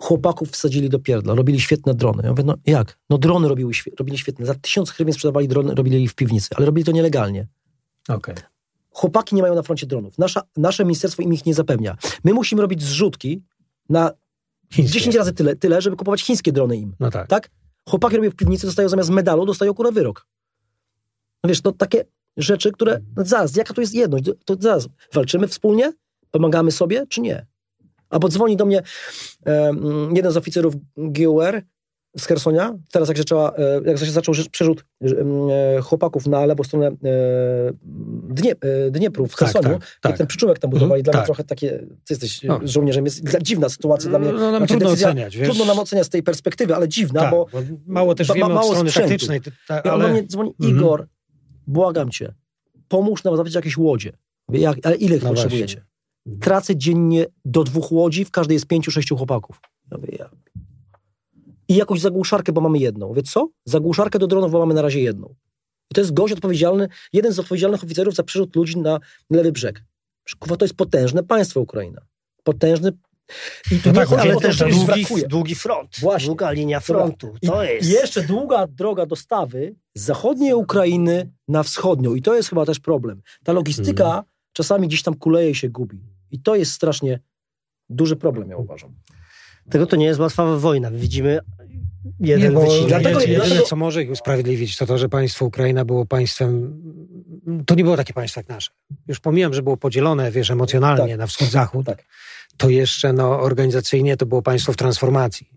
[0.00, 2.22] chłopaków wsadzili do pierdla, robili świetne drony.
[2.24, 2.98] Ja mówię, no jak?
[3.10, 4.46] No drony robiły, robili świetne.
[4.46, 7.46] Za tysiąc hrywien sprzedawali drony, robili w piwnicy, ale robili to nielegalnie.
[8.08, 8.34] Okej.
[8.90, 10.18] Chłopaki nie mają na froncie dronów.
[10.18, 11.96] Nasza, nasze ministerstwo im ich nie zapewnia.
[12.24, 13.42] My musimy robić zrzutki
[13.88, 14.12] na
[14.72, 14.98] Chińskie.
[14.98, 16.94] 10 razy tyle, tyle, żeby kupować chińskie drony im.
[17.00, 17.28] No tak.
[17.28, 17.50] Tak?
[17.88, 20.26] Chłopaki robią w piwnicy, dostają zamiast medalu, dostają kurwa wyrok.
[21.44, 22.04] No wiesz, no takie
[22.36, 24.24] rzeczy, które, no zaraz, jaka to jest jedność?
[24.44, 25.92] To zaraz, walczymy wspólnie?
[26.30, 27.46] Pomagamy sobie, czy nie?
[28.10, 28.82] Albo dzwoni do mnie
[29.46, 29.72] e,
[30.14, 31.62] jeden z oficerów GUR
[32.18, 36.90] z Hersonia, teraz jak, zaczęła, e, jak się zaczął przerzut e, chłopaków na lewą stronę
[38.28, 38.52] Dnie,
[38.90, 40.18] Dniepru w Tak, Chersoniu, tak, i tak.
[40.18, 41.26] ten przyczółek tam budowali, Mhm, dla mnie tak.
[41.26, 42.60] trochę takie, ty jesteś No.
[42.64, 44.32] żołnierzem, jest dziwna sytuacja dla mnie.
[44.32, 45.48] No, nam Znaczy, trudno decyzja- oceniać, wiesz.
[45.48, 48.48] Trudno nam oceniać z tej perspektywy, ale dziwna, tak, bo bo mało też ba- wiemy
[48.54, 49.08] mało od strony sprzętu.
[49.10, 50.08] taktycznej, ty- ta, ale...
[50.12, 50.78] mnie dzwoni, Mhm.
[50.78, 51.06] Igor,
[51.66, 52.34] błagam cię,
[52.88, 54.12] pomóż nam zabrać jakieś łodzie.
[54.52, 55.84] Jak, ale ile ich No potrzebujecie?
[56.40, 59.60] Tracę dziennie do dwóch łodzi, w każdej jest pięciu, sześciu chłopaków.
[59.90, 60.30] Ja mówię, ja.
[61.68, 63.08] I jakąś zagłuszarkę, bo mamy jedną.
[63.08, 63.48] Mówię, co?
[63.64, 65.34] Zagłuszarkę do dronów, bo mamy na razie jedną.
[65.90, 68.98] I to jest gość odpowiedzialny, jeden z odpowiedzialnych oficerów za przerzut ludzi na
[69.30, 69.84] lewy brzeg.
[70.38, 72.00] Kurwa, to jest potężne państwo Ukraina.
[72.42, 72.92] Potężny...
[73.72, 75.28] I tu No tak, ale też długi, brakuje.
[75.28, 75.88] długi front.
[76.00, 76.26] Właśnie.
[76.26, 77.34] Długa linia frontu.
[77.46, 77.88] To I, jest...
[77.88, 82.14] I jeszcze długa droga dostawy z zachodniej Ukrainy na wschodnią.
[82.14, 83.22] I to jest chyba też problem.
[83.44, 84.24] Ta logistyka Mhm.
[84.52, 85.98] czasami gdzieś tam kuleje i się gubi.
[86.30, 87.20] I to jest strasznie
[87.88, 88.94] duży problem, ja uważam.
[89.70, 90.90] Tego to nie jest łatwa wojna.
[90.90, 91.40] Widzimy
[92.20, 92.88] jeden nie, wycinek.
[92.88, 96.82] Dlatego- jedyne, dlatego- co może ich usprawiedliwić, to to, że państwo Ukraina było państwem...
[97.66, 98.70] To nie było takie państwo jak nasze.
[99.08, 101.18] Już pomijam, że było podzielone, wiesz, emocjonalnie Tak.
[101.18, 101.86] na wschód-zachód.
[101.86, 102.04] Tak.
[102.56, 105.50] To jeszcze, no, organizacyjnie to było państwo w transformacji.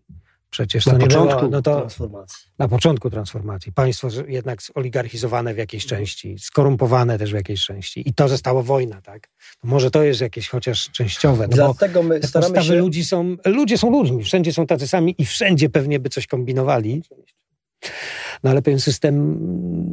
[0.51, 2.47] Przecież to na nie początku było, no to transformacji.
[2.59, 3.71] na początku transformacji.
[3.73, 8.09] Państwo z- jednak oligarchizowane w jakiejś części, skorumpowane też w jakiejś części.
[8.09, 9.27] I to została wojna, tak?
[9.61, 12.75] To może to jest jakieś chociaż częściowe, no bo Dlatego my staramy postawy się...
[12.75, 17.03] ludzi są, ludzie są ludźmi, wszędzie są tacy sami i wszędzie pewnie by coś kombinowali.
[18.43, 19.37] No ale pewien system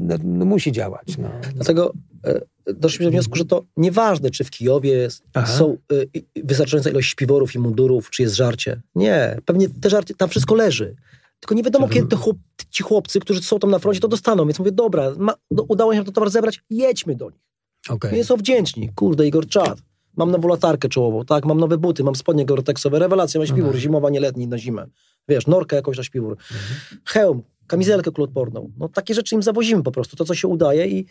[0.08, 1.18] no, no, musi działać.
[1.18, 1.28] No.
[1.54, 1.92] Dlatego
[2.24, 2.40] e,
[2.74, 5.52] doszliśmy do wniosku, że to nieważne, czy w Kijowie jest, Aha.
[5.58, 8.80] są e, wystarczająca ilość śpiworów i mundurów, czy jest żarcie.
[8.94, 10.96] Nie, pewnie te żarcie, tam wszystko leży.
[11.40, 12.36] Tylko nie wiadomo, kiedy te chłop,
[12.70, 14.46] ci chłopcy, którzy są tam na froncie, to dostaną.
[14.46, 17.40] Więc mówię, dobra, ma, do, udało się nam ten towar zebrać, jedźmy do nich.
[17.88, 18.12] Okej.
[18.12, 18.90] Nie są wdzięczni.
[18.94, 19.78] Kurde, Igor, czad.
[20.16, 23.78] Mam nową latarkę czołową, tak, mam nowe buty, mam spodnie gorteksowe, rewelacja, mam śpiwór, Aha.
[23.78, 24.86] zimowa, nie letni, na zimę.
[25.28, 26.36] Wiesz, norkę jakąś na śpiwór.
[27.04, 28.72] Hełm, kamizelkę kuloodporną.
[28.76, 31.06] No takie rzeczy im zawozimy po prostu, to co się udaje i,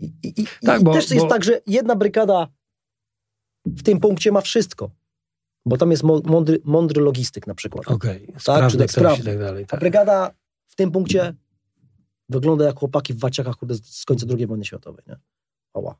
[0.00, 2.48] i, i, Tak, i bo- też jest bo- tak, że jedna brygada
[3.66, 4.90] w tym punkcie ma wszystko.
[5.66, 7.88] bo tam jest mądry, mądry logistyk na przykład.
[7.88, 9.22] Okej, czy sprawny tak, sprawny.
[9.22, 9.64] i tak dalej.
[9.64, 9.80] A Tak.
[9.80, 10.30] brygada
[10.68, 11.34] w tym punkcie
[12.28, 15.04] wygląda jak chłopaki w waciakach kurde, z końca II wojny światowej.
[15.08, 15.16] Nie?
[15.74, 15.94] Oła.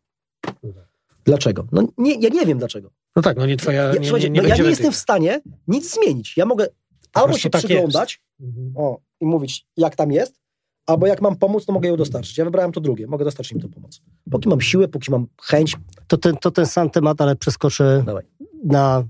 [1.24, 1.66] Dlaczego?
[1.72, 2.90] No nie, ja nie wiem dlaczego.
[3.16, 5.40] No tak, no nie twoja, Ja, nie, nie, nie no ja nie jestem w stanie
[5.68, 6.36] nic zmienić.
[6.36, 6.66] Ja mogę
[7.12, 8.72] albo się tak przyglądać Mhm.
[8.76, 10.40] o, i mówić, jak tam jest,
[10.86, 12.38] albo jak mam pomóc, to mogę ją dostarczyć.
[12.38, 14.00] Ja wybrałem to drugie, mogę dostarczyć im tę pomoc.
[14.30, 18.24] Póki mam siłę, póki mam chęć, To ten, to ten sam temat, ale przeskoczę dawaj.
[18.64, 19.04] na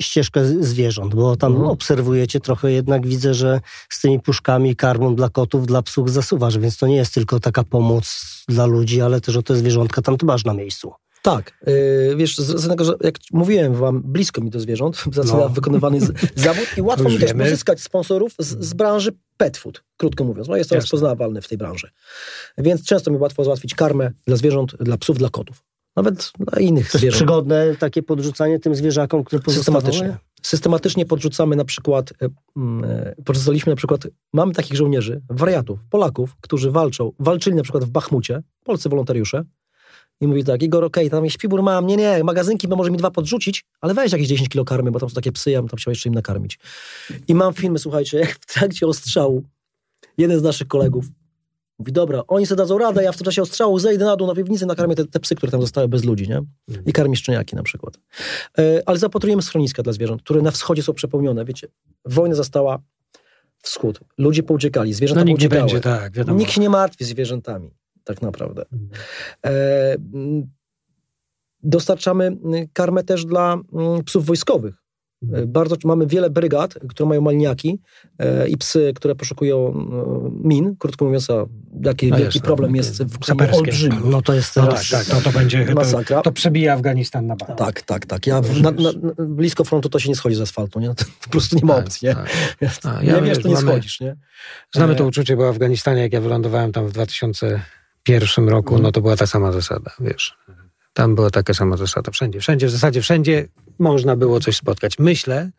[0.00, 1.70] ścieżkę zwierząt, bo tam Mhm.
[1.70, 6.78] obserwujecie trochę, jednak widzę, że z tymi puszkami, karmą dla kotów, dla psów zasuwasz, więc
[6.78, 10.44] to nie jest tylko taka pomoc dla ludzi, ale też o te zwierzątka tam dbasz
[10.44, 10.92] na miejscu.
[11.22, 15.38] Tak, yy, wiesz, z, z tego, że jak mówiłem wam, blisko mi do zwierząt, zaczyna
[15.38, 15.48] No.
[15.48, 16.12] wykonywany z,
[16.44, 20.56] zawód i łatwo mi też pozyskać sponsorów z, z branży pet food, krótko mówiąc, bo
[20.56, 20.84] jestem Jasne.
[20.84, 21.90] rozpoznawalny w tej branży.
[22.58, 25.62] Więc często mi łatwo załatwić karmę dla zwierząt, dla psów, dla kotów.
[25.96, 27.16] Nawet dla innych To jest zwierząt.
[27.16, 29.82] przygodne takie podrzucanie tym zwierzakom, które pozostawały?
[29.84, 30.18] Systematycznie.
[30.42, 36.36] Systematycznie podrzucamy na przykład, e, mm, e, podrzucaliśmy na przykład, mamy takich żołnierzy, wariatów, Polaków,
[36.40, 39.44] którzy walczą, walczyli na przykład w Bachmucie, polscy wolontariusze,
[40.20, 42.96] i mówi tak, Igor, okej, tam jest śpiwór mam, nie, nie, magazynki, bo może mi
[42.96, 45.68] dwa podrzucić, ale weź jakieś 10 kilo karmy, bo tam są takie psy, ja bym
[45.68, 46.58] tam chciał jeszcze im nakarmić.
[47.28, 49.42] I mam filmy, słuchajcie, jak w trakcie ostrzału
[50.18, 51.04] jeden z naszych kolegów
[51.78, 54.34] mówi, dobra, oni sobie dadzą radę, ja w tym czasie ostrzału zejdę na dół na
[54.34, 56.42] piwnicy, nakarmię te, te psy, które tam zostały bez ludzi, nie?
[56.86, 57.98] I karmi szczeniaki na przykład.
[58.58, 61.44] E, ale zapatrujemy schroniska dla zwierząt, które na wschodzie są przepełnione.
[61.44, 61.68] Wiecie,
[62.04, 62.78] wojna zastała
[63.62, 64.00] wschód.
[64.18, 65.72] Ludzie pouciekali, zwierzęta No nikt nie pouciekały.
[65.72, 66.38] będzie, tak, wiadomo.
[66.38, 67.70] Nikt się nie martwi zwierzętami,
[68.14, 68.64] tak naprawdę.
[68.72, 68.90] Mhm.
[69.46, 69.96] E,
[71.62, 73.58] dostarczamy mm, karmę też dla
[74.04, 74.74] psów wojskowych.
[75.22, 75.42] Mhm.
[75.42, 77.80] E, Bardzo mamy wiele brygad, które mają malniaki
[78.18, 80.76] e, i psy, które poszukują e, min.
[80.78, 81.46] Krótko mówiąc, a
[81.84, 83.96] jaki No wielki jasne, problem jest w olbrzymi.
[84.04, 86.22] No to jest No tak, tak, to, to będzie, to, Masakra.
[86.22, 87.58] to przebija Afganistan na bank.
[87.58, 88.26] Tak, tak, tak.
[88.26, 90.88] Ja w, na, na, blisko frontu to się nie schodzi z asfaltu, nie?
[90.94, 92.14] To po prostu nie ma Tak, opcji, nie?
[92.14, 92.28] tak.
[92.84, 94.16] A, nie ja wiesz, wiesz, to nie mamy- schodzisz, nie?
[94.74, 96.90] Znamy E, to uczucie, bo w Afganistanie, jak ja wylądowałem tam w
[98.06, 100.38] 2001 roku, no to była ta sama zasada, wiesz.
[100.92, 102.10] Tam była taka sama zasada.
[102.12, 104.98] Wszędzie, wszędzie, w zasadzie wszędzie można było coś spotkać.
[104.98, 105.50] Myślę,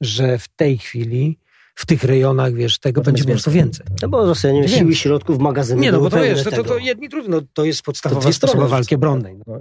[0.00, 1.38] że w tej chwili,
[1.74, 3.86] w tych rejonach, wiesz, tego będzie po prostu więcej.
[4.02, 4.68] No bo Więcej.
[4.68, 7.64] siły środków, magazyny Nie, no bo to wiesz, to, to, to jedni trudno, no, to
[7.64, 9.36] jest To podstawowa strony sposoba walki obronnej.
[9.36, 9.58] No, No.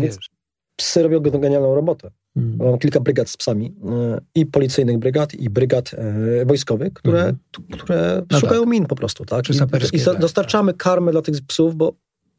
[0.00, 0.30] Więc wiesz.
[0.76, 2.10] psy robią genialną robotę.
[2.36, 2.56] Mm.
[2.58, 7.38] Mam kilka brygad z psami e, i policyjnych brygad, i brygad e, wojskowych, które, Mhm.
[7.72, 9.44] które No szukają min po prostu, tak?
[9.44, 11.92] Czy I, i tak, dostarczamy karmę dla tych psów, bo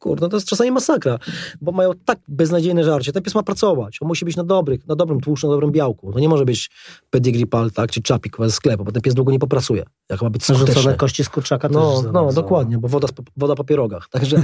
[0.05, 1.19] kurde, to jest czasami masakra,
[1.61, 3.11] bo mają tak beznadziejne żarcie.
[3.11, 6.13] Ten pies ma pracować, on musi być na, dobrych, na dobrym tłuszczu, na dobrym białku.
[6.13, 6.69] To nie może być
[7.09, 10.29] pedigree pal, tak, czy czapik ze sklepu, bo ten pies długo nie popracuje, jak ma
[10.29, 10.95] być skuteczny.
[10.95, 14.07] kości z kurczaka No, no dokładnie, bo woda, woda po pierogach.
[14.09, 14.43] Także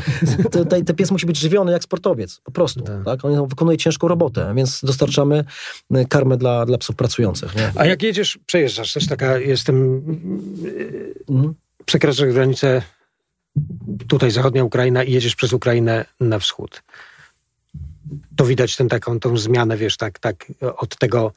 [0.52, 2.82] te- te- ten pies musi być żywiony jak sportowiec, po prostu.
[2.82, 3.06] Tak.
[3.06, 3.26] Tak.
[3.26, 5.44] On wykonuje ciężką robotę, więc dostarczamy
[5.96, 7.56] y, karmę dla, dla psów pracujących.
[7.56, 7.72] Nie?
[7.76, 10.02] A jak jedziesz, przejeżdżasz, też taka jestem,
[11.30, 11.54] Mhm.
[11.86, 12.82] przekraczasz granicę
[14.08, 16.84] tutaj zachodnia Ukraina i jedziesz przez Ukrainę na wschód.
[18.36, 20.46] To widać tę taką tą zmianę, wiesz, tak, tak
[20.78, 21.32] od tego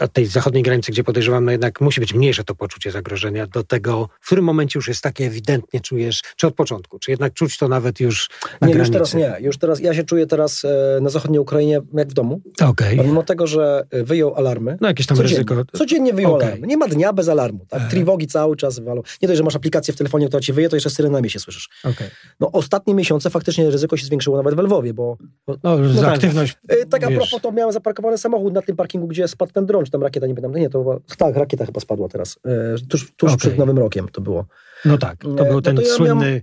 [0.00, 3.64] od tej zachodniej granicy, gdzie podejrzewam, no jednak musi być mniejsze to poczucie zagrożenia, do
[3.64, 7.58] tego, w którym momencie już jest takie ewidentnie czujesz, czy od początku, czy jednak czuć
[7.58, 8.28] to nawet już
[8.60, 8.92] na Nie, już granicy?
[8.92, 9.36] teraz nie.
[9.40, 12.96] Już teraz, ja się czuję teraz e, na zachodniej Ukrainie jak w domu, Okej.
[12.96, 14.78] pomimo tego, że e, wyjął alarmy.
[14.80, 15.78] No jakieś tam Codziennie, ryzyko.
[15.78, 16.48] codziennie wyjął Okej.
[16.48, 16.66] alarmy.
[16.66, 17.66] Nie ma dnia bez alarmu.
[17.68, 17.80] Tak?
[17.80, 17.90] Aha.
[17.90, 19.02] Triwogi cały czas walą.
[19.22, 21.68] Nie dość, że masz aplikację w telefonie, która ci wyje, to jeszcze syrenami się słyszysz.
[21.84, 22.08] Okej.
[22.40, 25.16] No ostatnie miesiące faktycznie ryzyko się zwiększyło nawet w Lwowie, bo
[25.48, 26.14] No, No tak.
[26.14, 26.56] aktywność.
[26.68, 29.75] E, Tak a propos, to miałem zaparkowany samochód na tym parkingu, gdzie spadł ten dron,
[29.84, 30.60] czy tam rakieta, nie pamiętam.
[30.60, 32.38] Nie, to była, tak, rakieta chyba spadła teraz.
[32.44, 33.38] E, tuż tuż Okej.
[33.38, 34.46] przed Nowym Rokiem to było.
[34.84, 36.42] No tak, to Nie, był no ten to ja słynny.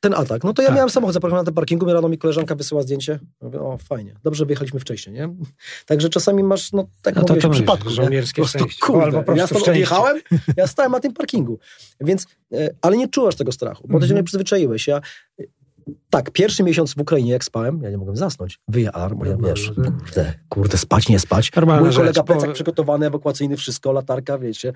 [0.00, 0.44] Ten atak.
[0.44, 0.76] No to ja Tak.
[0.76, 3.20] miałem samochód zaparkowany na tym parkingu, rano mi koleżanka wysyła zdjęcie.
[3.40, 5.28] Mówię, o, fajnie, dobrze wyjechaliśmy wcześniej, nie?
[5.86, 7.88] Także czasami masz, no tak No no to mówię, to mówisz, przypadku.
[7.88, 7.94] nie?
[7.94, 8.80] żołnierskie prostu, szczęście.
[8.86, 10.20] Kurde, Albo po ja stąd odjechałem,
[10.56, 11.58] ja stałem na tym parkingu.
[12.00, 14.16] Więc, e, ale nie czułasz tego strachu, bo ty się Mhm.
[14.16, 14.86] nie przyzwyczaiłeś.
[14.88, 15.00] Ja,
[15.40, 15.44] e,
[16.10, 18.60] tak, pierwszy miesiąc w Ukrainie, jak spałem, ja nie mogłem zasnąć.
[18.92, 21.52] Alarm, bo ja wiesz, kurde, kurde, spać, nie spać.
[21.56, 24.72] Normalna Mój kolega rzecz, plecak bo- przygotowany, ewakuacyjny, wszystko, latarka, wiecie,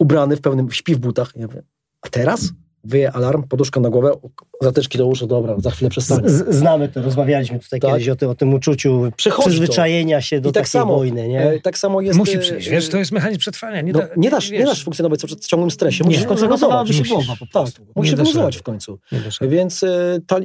[0.00, 1.32] ubrany w pełnym, śpi w butach.
[1.36, 1.62] Ja mówię,
[2.02, 2.52] a teraz?
[2.84, 4.12] Wyje alarm, poduszka na głowę,
[4.60, 7.90] zatyczki do uszu, dobra, za chwilę z, znamy to, rozmawialiśmy tutaj Tak.
[7.92, 9.50] kiedyś o tym, o tym uczuciu Przychodzi to.
[9.50, 11.40] przyzwyczajenia się do I tak takiej samo, wojny, nie?
[11.50, 12.18] E, tak samo jest...
[12.18, 13.80] Musi e, przyjść, wiesz, to jest mechanizm przetrwania.
[13.80, 16.04] Nie, No, da, nie, dasz, nie dasz funkcjonować w ciągłym stresie.
[16.04, 16.60] Musisz Nie, w końcu no, luzować.
[16.60, 17.12] zagotowałaby się Musisz.
[17.14, 17.86] głowa po Tak, prostu.
[17.96, 18.98] musisz Nie dasz wyluzować w końcu.
[19.40, 20.36] Więc, e, ta,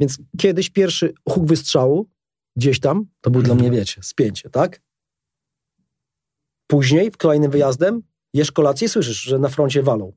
[0.00, 2.06] więc kiedyś pierwszy huk wystrzału
[2.56, 4.80] gdzieś tam, to był dla mnie, wiecie, spięcie, tak?
[6.66, 8.02] Później, w kolejnym wyjazdem,
[8.34, 10.12] jesz kolację i słyszysz, że na froncie walą.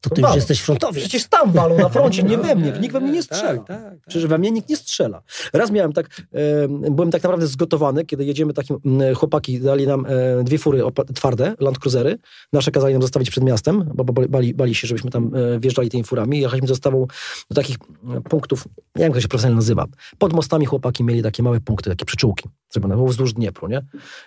[0.00, 1.02] To ty już jesteś frontowiec.
[1.02, 2.72] Przecież tam walą na froncie, nie we mnie.
[2.80, 3.62] Nikt we mnie nie Tak, strzela.
[3.62, 3.94] tak, tak.
[4.08, 5.22] Przecież we mnie nikt nie strzela.
[5.52, 8.78] Raz miałem tak, e, byłem tak naprawdę zgotowany, kiedy jedziemy takim,
[9.16, 10.82] chłopaki dali nam e, dwie fury
[11.14, 12.18] twarde, Land Cruisery.
[12.52, 15.90] Nasze kazali nam zostawić przed miastem, bo, bo bali, bali się, żebyśmy tam e, wjeżdżali
[15.90, 16.40] tymi furami.
[16.40, 17.06] Jechaliśmy zostawą
[17.50, 17.76] do takich
[18.16, 19.86] e, punktów, nie wiem jak to się profesjonalnie nazywa.
[20.18, 23.82] Pod mostami chłopaki mieli takie małe punkty, takie przyczółki, zrobione wzdłuż Dniepru, nie?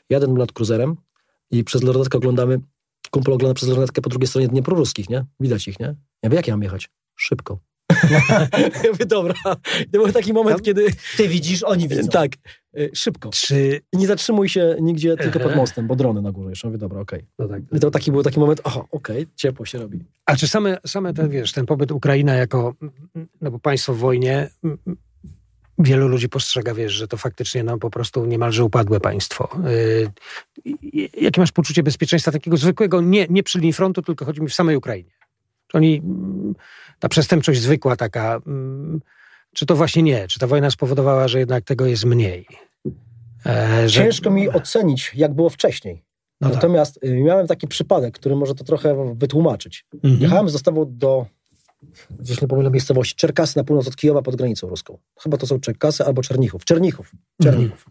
[0.10, 0.96] Jadę Land Cruiserem
[1.52, 2.60] i przez lornetkę oglądamy,
[3.16, 5.26] kumpel ogląda przez lornetkę po drugiej stronie Dniepru ruskich, nie?
[5.40, 5.96] Widać ich, nie?
[6.24, 6.90] Ja wiem, jak ja mam jechać?
[7.16, 7.60] Szybko.
[8.84, 9.34] ja mówię, dobra.
[9.44, 10.86] To był taki moment, Tam- kiedy...
[11.18, 12.08] Ty widzisz, oni widzą.
[12.08, 12.32] Tak,
[12.78, 13.30] y, szybko.
[13.34, 13.82] Czy...
[13.94, 15.58] Nie zatrzymuj się nigdzie, tylko pod Aha.
[15.58, 16.68] mostem, bo drony na górze jeszcze.
[16.68, 17.26] Mówię, dobra, okej.
[17.40, 17.62] No tak.
[17.72, 20.00] I to taki był taki moment, aha, okej, ciepło się robi.
[20.26, 22.74] A czy same, same ten, wiesz, ten pobyt Ukraina jako,
[23.42, 24.50] no bo państwo w wojnie,
[25.80, 29.50] wielu ludzi postrzega, wiesz, że to faktycznie no, po prostu niemalże upadłe państwo.
[29.64, 30.12] Yy,
[30.82, 34.48] i- jakie masz poczucie bezpieczeństwa takiego zwykłego, nie, nie przy linii frontu, tylko chodzi mi
[34.48, 35.12] w samej Ukrainie?
[35.68, 36.56] Czy oni, mm,
[37.00, 39.02] ta przestępczość zwykła taka, mm,
[39.54, 40.28] czy to właśnie nie?
[40.28, 42.48] Czy ta wojna spowodowała, że jednak tego jest mniej?
[43.46, 46.04] E, że- Ciężko mi ocenić, jak było wcześniej.
[46.42, 46.56] No tak.
[46.56, 49.86] Natomiast y, miałem taki przypadek, który może to trochę wytłumaczyć.
[49.94, 50.22] Mhm.
[50.22, 51.26] Jechałem z dostawą do,
[52.20, 54.98] gdzieś nie pomylę miejscowości, Czerkasy na północ od Kijowa pod granicą ruską.
[55.20, 56.66] Chyba to są Czerkasy albo Czernichów.
[56.66, 57.12] Czernichów.
[57.44, 57.86] Czernichów.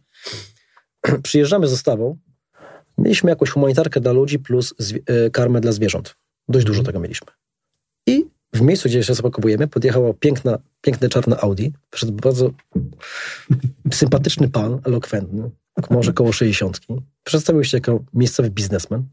[1.22, 2.18] Przyjeżdżamy z dostawą.
[2.98, 6.16] Mieliśmy jakąś humanitarkę dla ludzi plus zwi- e, karmę dla zwierząt.
[6.48, 7.26] Dość dużo tego mieliśmy.
[8.06, 11.68] I w miejscu, gdzie się zapakowujemy, podjechało piękna, piękne czarne Audi.
[11.90, 12.50] Wszedł bardzo
[13.92, 15.50] sympatyczny pan, elokwentny,
[15.90, 16.80] może koło 60.
[17.24, 19.04] Przedstawił się jako miejscowy biznesmen.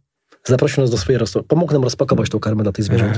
[0.43, 1.47] Zaprosił nas do swojej restauracji.
[1.47, 3.17] Pomógł nam rozpakować tą karmę dla tych zwierząt.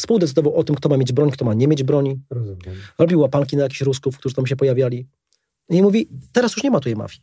[0.00, 2.20] współdecydował o tym, kto ma mieć broń, kto ma nie mieć broni.
[2.30, 2.58] Rozumiem.
[2.98, 5.06] Robił łapanki na jakichś Rusków, którzy tam się pojawiali.
[5.68, 7.22] I mówi, teraz już nie ma tu mafii.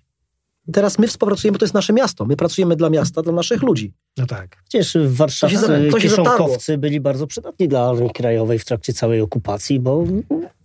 [0.73, 2.25] Teraz my współpracujemy, bo to jest nasze miasto.
[2.25, 3.93] My pracujemy dla miasta, dla naszych ludzi.
[4.17, 4.57] No tak.
[4.69, 5.57] Przecież w Warszawie
[6.01, 10.03] kieszonkowcy byli bardzo przydatni dla Armii Krajowej w trakcie całej okupacji, bo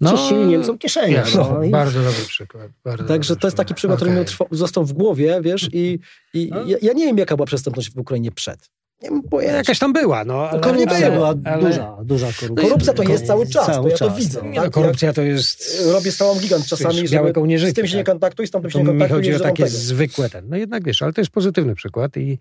[0.01, 1.15] No, czyścili Niemcom kieszenie.
[1.15, 2.69] Ja, no, i- Bardzo dobry przykład.
[2.85, 5.99] Bardzo Także dobry to jest taki przykład, który mi został w głowie, wiesz, i,
[6.35, 6.63] i No.
[6.67, 8.71] ja, ja nie wiem, jaka była przestępność w Ukrainie przed.
[9.03, 9.57] Nie mam pojęcia.
[9.57, 10.49] Jakaś tam była, no.
[10.49, 12.69] Ale, korupcja ale- była ale- duża, duża korupcja.
[12.69, 14.43] Korupcja to jest cały czas, to ja to widzę.
[14.43, 15.83] Nie, no, korupcja to jest...
[15.93, 17.33] Robię stałą gigant czasami, Wiesz, żeby
[17.71, 18.13] z tym się nie tak.
[18.13, 19.77] kontaktuj, z tamtym się nie mi kontaktuj, chodzi o takie tego.
[19.77, 20.49] zwykłe ten.
[20.49, 22.39] No jednak wiesz, ale to jest pozytywny przykład i,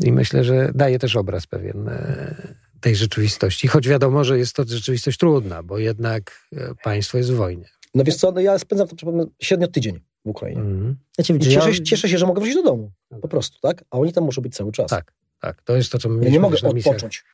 [0.00, 2.34] i myślę, że daje też obraz pewien e,
[2.80, 3.68] tej rzeczywistości.
[3.68, 7.68] Choć wiadomo, że jest to rzeczywistość trudna, bo jednak e, państwo jest w wojnie.
[7.94, 10.60] No wiesz co, no ja spędzam to przypomnę, średnio tydzień w Ukrainie.
[10.60, 10.96] Mhm.
[11.18, 12.90] Ja cieszę, ja, cieszę się, że mogę wrócić do domu.
[13.22, 13.84] Po prostu, tak?
[13.90, 14.90] A oni tam muszą być cały czas.
[14.90, 15.62] Tak, tak.
[15.62, 17.24] To jest to, co my Ja nie mogę odpocząć.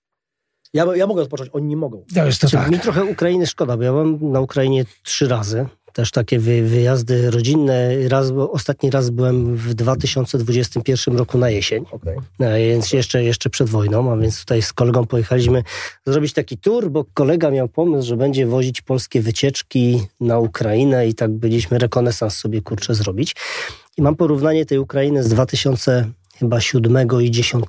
[0.75, 2.05] Ja, ja mogę odpocząć, oni nie mogą.
[2.15, 2.73] To jest to Znaczy, tak.
[2.73, 5.67] Mi trochę Ukrainy szkoda, bo ja byłem na Ukrainie trzy razy.
[5.93, 8.09] Też takie wy, wyjazdy rodzinne.
[8.09, 12.17] Raz, ostatni raz byłem w 2021 roku na jesień, Okej.
[12.41, 15.63] e, więc jeszcze, jeszcze przed wojną, a więc tutaj z kolegą pojechaliśmy
[16.07, 21.15] zrobić taki tour, bo kolega miał pomysł, że będzie wozić polskie wycieczki na Ukrainę i
[21.15, 23.37] tak byliśmy rekonesans sobie kurczę zrobić.
[23.97, 25.33] I mam porównanie tej Ukrainy z
[26.49, 27.65] 2007 i 2010.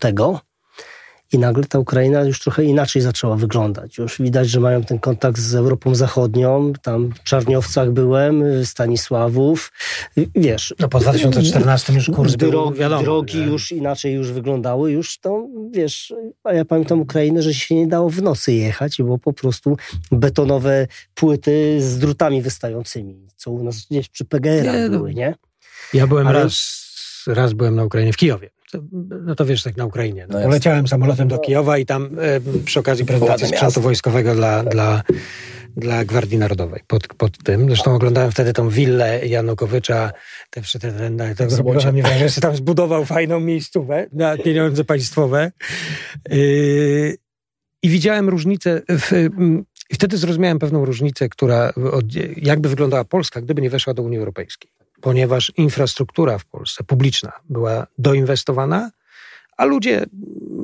[1.34, 3.98] I nagle ta Ukraina już trochę inaczej zaczęła wyglądać.
[3.98, 6.74] Już widać, że mają ten kontakt z Europą Zachodnią.
[6.82, 9.72] Tam w Czarniowcach byłem, Stanisławów.
[10.36, 10.76] Wiesz.
[10.80, 13.04] No po 2014 już kurs był, drogi, wiadomo.
[13.04, 14.92] drogi już inaczej już wyglądały.
[14.92, 19.18] Już to, wiesz, a ja pamiętam Ukrainę, że się nie dało w nocy jechać, bo
[19.18, 19.78] po prostu
[20.12, 24.90] betonowe płyty z drutami wystającymi, co u nas gdzieś przy PGR-ach no.
[24.98, 25.36] były, nie?
[25.94, 26.86] Ja byłem Ale- raz,
[27.28, 28.55] raz byłem na Ukrainie, w Kijowie.
[29.26, 30.28] No to wiesz, tak na Ukrainie.
[30.30, 34.64] No, No poleciałem samolotem do Kijowa i tam e, przy okazji prezentacji sprzętu wojskowego dla,
[34.64, 35.04] dla,
[35.78, 36.82] dla Gwardii Narodowej.
[36.88, 37.68] Pod, pod tym.
[37.68, 40.12] Zresztą oglądałem wtedy tą willę Janukowycza.
[40.50, 44.84] Te, te, ten, to robiło na mnie wrażenie, że tam zbudował fajną miejscówę na pieniądze
[44.84, 45.52] państwowe.
[46.30, 47.18] Yy,
[47.84, 48.82] I widziałem różnicę.
[48.90, 52.06] W, mm, i wtedy zrozumiałem pewną różnicę, która od,
[52.38, 54.72] jakby wyglądała Polska, gdyby nie weszła do Unii Europejskiej.
[55.02, 58.92] Ponieważ infrastruktura w Polsce publiczna była doinwestowana,
[59.58, 60.06] a ludzie,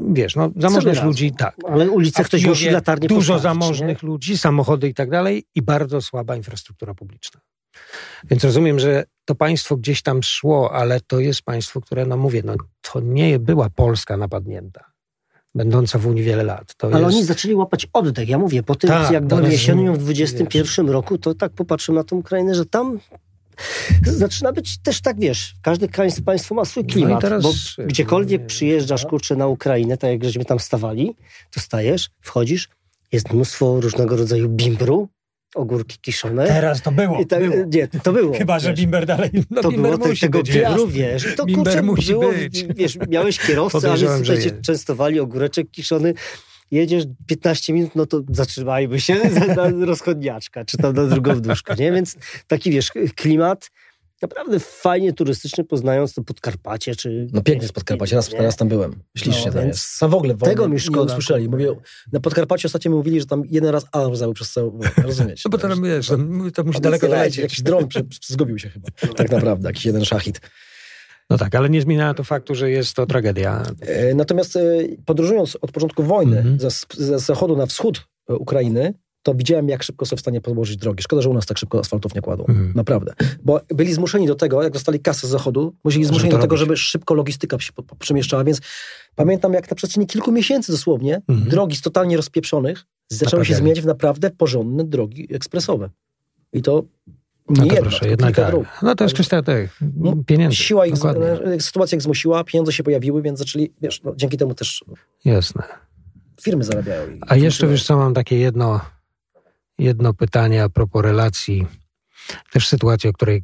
[0.10, 1.56] wiesz, no, zamożnych ludzi tak.
[1.70, 6.36] Ale w ktoś musi latarnie Dużo zamożnych ludzi, samochody i tak dalej i bardzo słaba
[6.36, 7.42] infrastruktura publiczna.
[8.30, 12.42] Więc rozumiem, że to państwo gdzieś tam szło, ale to jest państwo, które, no mówię,
[12.46, 14.92] no to nie była Polska napadnięta.
[15.56, 16.76] będąca w Unii wiele lat.
[16.76, 17.16] To Ale jest...
[17.16, 18.30] oni zaczęli łapać oddech.
[18.30, 22.04] Ja mówię, po tym, Tak, jak teraz- jesienią w 21 roku, to tak popatrzyłem na
[22.04, 23.00] tą Ukrainę, że tam
[24.06, 25.88] zaczyna być też tak, wiesz, każde
[26.26, 27.54] państwo ma swój No i klimat, teraz- bo
[27.86, 31.16] gdziekolwiek nie- przyjeżdżasz, kurczę, na Ukrainę, tak jak żeśmy tam stawali,
[31.52, 32.70] to stajesz, wchodzisz,
[33.12, 35.10] jest mnóstwo różnego rodzaju bimbru,
[35.56, 36.48] ogórki kiszone.
[36.48, 37.20] Teraz to było.
[37.20, 37.56] I tak, było.
[37.74, 38.34] nie, to było.
[38.38, 38.80] Chyba, że wiesz.
[38.80, 39.30] Bimber dalej.
[39.50, 40.88] No, to Bimber było te, musi tego być, bimbru, jasne.
[40.94, 41.36] wiesz.
[41.38, 42.66] To Bimber kurczę, musi było, być.
[42.76, 44.62] wiesz, miałeś kierowcę, a cię jest.
[44.62, 46.14] częstowali, ogóreczek kiszony,
[46.72, 49.16] jedziesz 15 minut, no to zatrzymajmy się
[49.56, 51.92] na rozchodniaczka, czy tam na drugą wdłużkę, nie?
[51.92, 52.16] Więc
[52.48, 53.70] taki, wiesz, klimat
[54.22, 57.28] naprawdę fajnie turystyczny, poznając to Podkarpacie, czy...
[57.34, 59.04] No pięknie z Podkarpacia, raz, raz tam byłem.
[59.18, 60.00] Ślicznie No, tam jest.
[60.00, 61.46] Tam w ogóle tego mi nie szkoda, usłyszeli.
[61.46, 61.68] kurde.
[61.68, 64.80] Mówię, na Podkarpacie ostatnio mi mówili, że tam jeden raz alarm zabył przez całą...
[64.98, 65.42] Rozumiecie?
[65.46, 65.84] No bo to, tak?
[65.84, 66.18] wiesz, to,
[66.54, 67.38] to musi Tam daleko nic nie leci, dolecieć.
[67.38, 67.88] Jakiś dron
[68.22, 68.88] zgubił się chyba.
[69.16, 70.42] Tak naprawdę, jakiś jeden szachit.
[71.32, 73.64] No tak, ale nie zmienia to faktu, że jest to tragedia.
[73.82, 74.62] E, Natomiast e,
[75.06, 76.58] podróżując od początku wojny Mhm.
[76.98, 81.04] ze, zachodu na wschód e, Ukrainy, to widziałem, jak szybko są w stanie podłożyć drogi.
[81.04, 82.46] Szkoda, że u nas tak szybko asfaltów nie kładą.
[82.50, 82.72] Mhm.
[82.76, 83.14] Naprawdę.
[83.44, 86.60] Bo byli zmuszeni do tego, jak dostali kasę z zachodu, Żeby zmuszeni do tego, robić.
[86.60, 88.44] żeby szybko logistyka się przemieszczała.
[88.44, 88.62] Więc
[89.16, 91.50] pamiętam, jak na przestrzeni kilku miesięcy dosłownie Mhm.
[91.50, 95.90] drogi z totalnie rozpieprzonych zaczęły się zmieniać w naprawdę porządne drogi ekspresowe.
[96.54, 96.84] I to
[97.50, 98.48] nie No to jedna, proszę, jednak tak.
[98.48, 98.66] dróg.
[98.82, 100.56] No to jest kwestia tych No, pieniędzy.
[100.58, 101.26] Siła ich, Dokładnie.
[101.26, 104.84] e, sytuacja ich zmusiła, pieniądze się pojawiły, więc zaczęli, wiesz, no, dzięki temu też
[105.26, 105.64] Jasne.
[106.42, 107.20] firmy zarabiają.
[107.28, 108.82] A jeszcze wiesz co, mam takie jedno,
[109.78, 111.68] jedno pytanie a propos relacji.
[112.52, 113.44] Też sytuacji, o której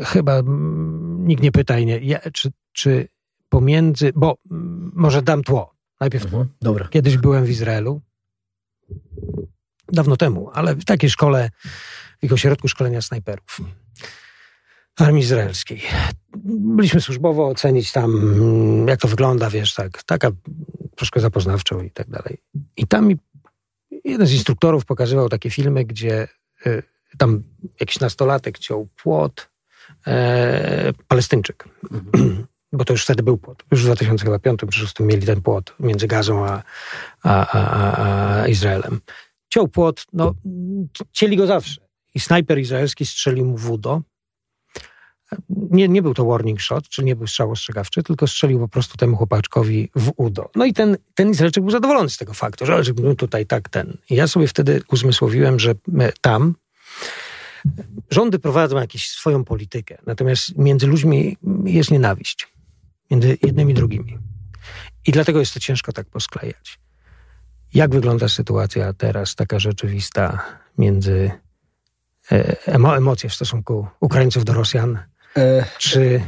[0.00, 3.08] chyba mm, nikt nie pyta i nie, ja, czy, czy
[3.48, 5.74] pomiędzy, bo mm, może dam tło.
[6.00, 6.38] Najpierw tło.
[6.38, 6.56] Mhm.
[6.62, 6.88] Dobra.
[6.88, 8.00] Kiedyś byłem w Izraelu.
[9.92, 11.50] Dawno temu, ale w takiej szkole,
[12.24, 13.60] ich ośrodku szkolenia snajperów.
[14.96, 15.82] Armii Izraelskiej.
[16.46, 20.30] Byliśmy służbowo ocenić tam, mm, jak to wygląda, wiesz, tak, taka
[20.96, 22.38] troszkę zapoznawczą i tak dalej.
[22.76, 23.10] I tam
[24.04, 26.28] jeden z instruktorów pokazywał takie filmy, gdzie
[26.66, 26.82] y,
[27.18, 27.42] tam
[27.80, 29.50] jakiś nastolatek ciął płot,
[30.06, 31.68] e, Palestyńczyk.
[32.72, 33.64] Bo to już wtedy był płot.
[33.70, 36.62] Już w 2005 czy 2006 mieli ten płot między Gazą a,
[37.22, 39.00] a, a, a, Izraelem.
[39.48, 40.34] Ciął płot, no
[41.12, 41.83] cięli go zawsze.
[42.14, 44.02] I snajper izraelski strzelił mu w udo.
[45.48, 48.96] Nie, nie był to warning shot, czyli nie był strzał ostrzegawczy, tylko strzelił po prostu
[48.96, 50.50] temu chłopaczkowi w udo.
[50.54, 53.96] No i ten, ten Izraelczyk był zadowolony z tego faktu, że no tutaj tak ten.
[54.10, 56.54] I ja sobie wtedy uzmysłowiłem, że my tam
[58.10, 62.48] rządy prowadzą jakąś swoją politykę, natomiast między ludźmi jest nienawiść.
[63.10, 64.18] Między jednymi i drugimi.
[65.06, 66.78] I dlatego jest to ciężko tak posklejać.
[67.74, 70.44] Jak wygląda sytuacja teraz, taka rzeczywista,
[70.78, 71.43] między e,
[72.66, 74.98] emo, emocje w stosunku Ukraińców do Rosjan?
[75.36, 76.20] E, Czy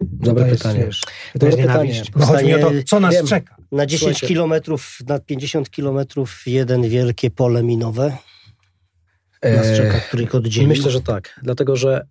[0.00, 0.84] dobre to jest, pytanie.
[0.86, 2.02] wiesz, to Dobre jest pytanie.
[2.16, 3.26] Bo chodzi mi o to, co nas Wiem.
[3.26, 3.56] czeka.
[3.72, 4.26] Na 10 Słuchajcie.
[4.26, 8.16] kilometrów, na 50 kilometrów jeden wielkie pole minowe
[9.42, 10.66] nas E, czeka, których oddzieli.
[10.66, 11.40] Myślę, że tak.
[11.42, 12.06] Dlatego, że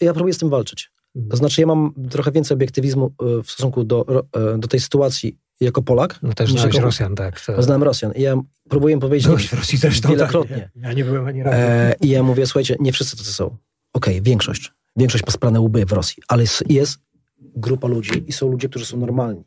[0.00, 0.90] ja próbuję z tym walczyć.
[1.30, 4.24] To znaczy, ja mam trochę więcej obiektywizmu e, w stosunku do,
[4.54, 6.18] e, do tej sytuacji jako Polak.
[6.22, 7.40] No też znałeś jako- Rosjan, tak.
[7.40, 7.62] To...
[7.62, 8.12] Znałem Rosjan.
[8.12, 8.34] I ja
[8.68, 10.08] próbuję powiedzieć Byłeś w Rosji zresztą.
[10.08, 10.70] wielokrotnie.
[10.74, 10.82] Tak.
[10.82, 11.56] Ja nie byłem ani razu.
[11.58, 13.56] E, I ja mówię, słuchajcie, nie wszyscy tacy są.
[13.92, 14.72] Okej, większość.
[14.96, 16.98] Większość ma sprane łby w Rosji, ale jest,
[17.38, 19.44] grupa ludzi i są ludzie, którzy są normalni.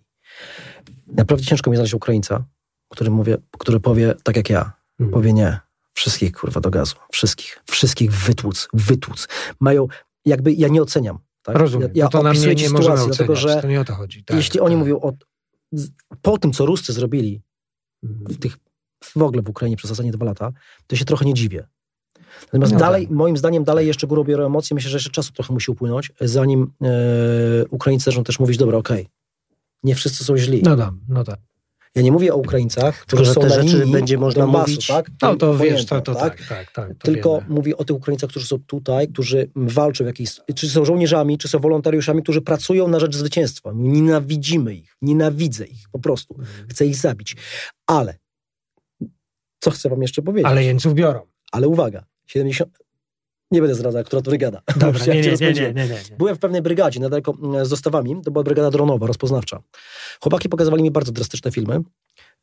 [1.07, 2.43] Naprawdę ciężko mi znaleźć Ukraińca,
[2.89, 4.71] który, mówię, który powie tak jak ja.
[4.99, 5.11] Mhm.
[5.11, 5.59] Powie nie.
[5.93, 6.95] Wszystkich, kurwa, do gazu.
[7.11, 7.63] Wszystkich.
[7.65, 8.67] Wszystkich wytłuc.
[8.73, 9.27] Wytłuc.
[9.59, 9.87] Mają,
[10.25, 11.19] jakby, ja nie oceniam.
[11.43, 11.55] Tak?
[11.55, 11.89] Rozumiem.
[11.93, 14.23] Ja, ja no to nam nie, nie sytuację, dlatego że To nie o to chodzi.
[14.23, 14.79] Tak, jeśli oni tak.
[14.79, 15.13] mówią o,
[16.21, 17.41] po tym, co Ruscy zrobili
[18.03, 18.57] w tych
[19.03, 20.51] w ogóle w Ukrainie przez ostatnie dwa lata,
[20.87, 21.67] to się trochę nie dziwię.
[22.45, 23.15] Natomiast No dalej, tak.
[23.15, 24.75] moim zdaniem, dalej jeszcze górą biorą emocje.
[24.75, 29.09] Myślę, że jeszcze czasu trochę musi upłynąć, zanim e, Ukraińcy zaczną też mówić, dobra, okej,
[29.83, 30.61] nie wszyscy są źli.
[30.63, 31.39] No tak, no tak.
[31.95, 34.69] Ja nie mówię o Ukraińcach, którzy że są te na rzeczy linii będzie można Donbasu,
[34.71, 34.87] mówić.
[34.87, 35.11] Tak?
[35.21, 36.89] No to wiesz, to, to tak, tak, tak.
[36.89, 37.53] to Tylko wiemy.
[37.53, 41.47] mówię o tych Ukraińcach, którzy są tutaj, którzy walczą, w jakiejś, czy są żołnierzami, czy
[41.47, 43.71] są wolontariuszami, którzy pracują na rzecz zwycięstwa.
[43.75, 46.37] Nienawidzimy ich, nienawidzę ich po prostu.
[46.69, 47.35] Chcę ich zabić.
[47.87, 48.17] Ale,
[49.59, 50.51] co chcę wam jeszcze powiedzieć?
[50.51, 51.21] Ale jeńców biorą.
[51.51, 52.82] Ale uwaga, 70...
[53.53, 54.61] Nie będę zdradzał, która to brygada.
[54.77, 56.17] Dobra, Jak nie, nie, nie, nie.
[56.17, 58.21] Byłem w pewnej brygadzie niedaleko mm, z dostawami.
[58.25, 59.61] To była brygada dronowa, rozpoznawcza.
[60.21, 61.79] Chłopaki pokazywali mi bardzo drastyczne filmy.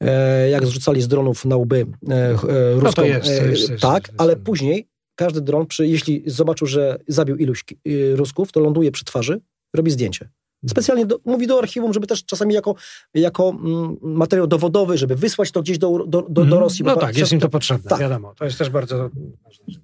[0.01, 2.35] E, jak zrzucali z dronów na łby e, e,
[2.75, 2.83] ruską.
[2.83, 6.99] No to jest, to e, jest, jest, tak, ale później każdy dron, jeśli zobaczył, że
[7.09, 9.41] zabił iluś y, Rusków, to ląduje przy twarzy,
[9.75, 10.29] robi zdjęcie.
[10.69, 12.75] Specjalnie do, mówi do archiwum, żeby też czasami jako,
[13.15, 16.61] jako mm, materiał dowodowy, żeby wysłać to gdzieś do, do, do, do Mhm.
[16.63, 16.85] Rosji.
[16.85, 18.01] No tak, jest im to potrzebne, Tak.
[18.01, 18.35] wiadomo.
[18.35, 19.11] To jest też bardzo.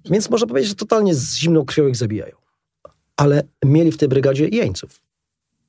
[0.09, 2.35] Więc można powiedzieć, że totalnie z zimną krwią ich zabijają.
[3.17, 5.01] Ale mieli w tej brygadzie jeńców.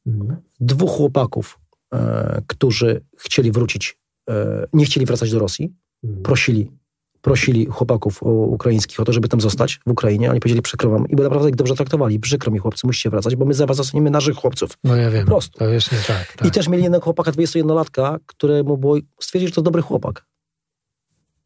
[0.07, 0.37] Mhm.
[0.61, 1.59] Dwóch chłopaków
[1.95, 3.99] e, którzy chcieli wrócić,
[4.31, 5.73] e, nie chcieli wracać do Rosji,
[6.05, 6.23] Mhm.
[6.23, 6.71] prosili,
[7.23, 10.31] prosili chłopaków ukraińskich o to, żeby tam zostać w Ukrainie.
[10.31, 11.09] Oni powiedzieli, przykro wam.
[11.09, 12.21] I bo naprawdę ich dobrze traktowali.
[12.21, 14.71] Przykro mi, chłopcy, musicie wracać, bo my za was zostaniemy naszych chłopców.
[14.85, 15.25] No ja wiem.
[15.25, 15.59] Po prostu.
[15.59, 16.33] To jest nie tak.
[16.37, 16.49] tak.
[16.49, 20.27] I też mieli jednego chłopaka, 21-latka, któremu było, stwierdzili, że to dobry chłopak.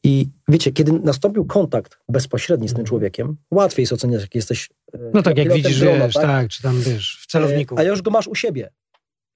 [0.04, 4.98] I wiecie, kiedy nastąpił kontakt bezpośredni z tym człowiekiem, łatwiej jest oceniać, jak jesteś e,
[5.14, 6.48] No tak, jak widzisz, drona, wiesz, tak?
[6.48, 7.74] czy tam wiesz, w celowniku.
[7.74, 8.70] E, A już go masz u siebie.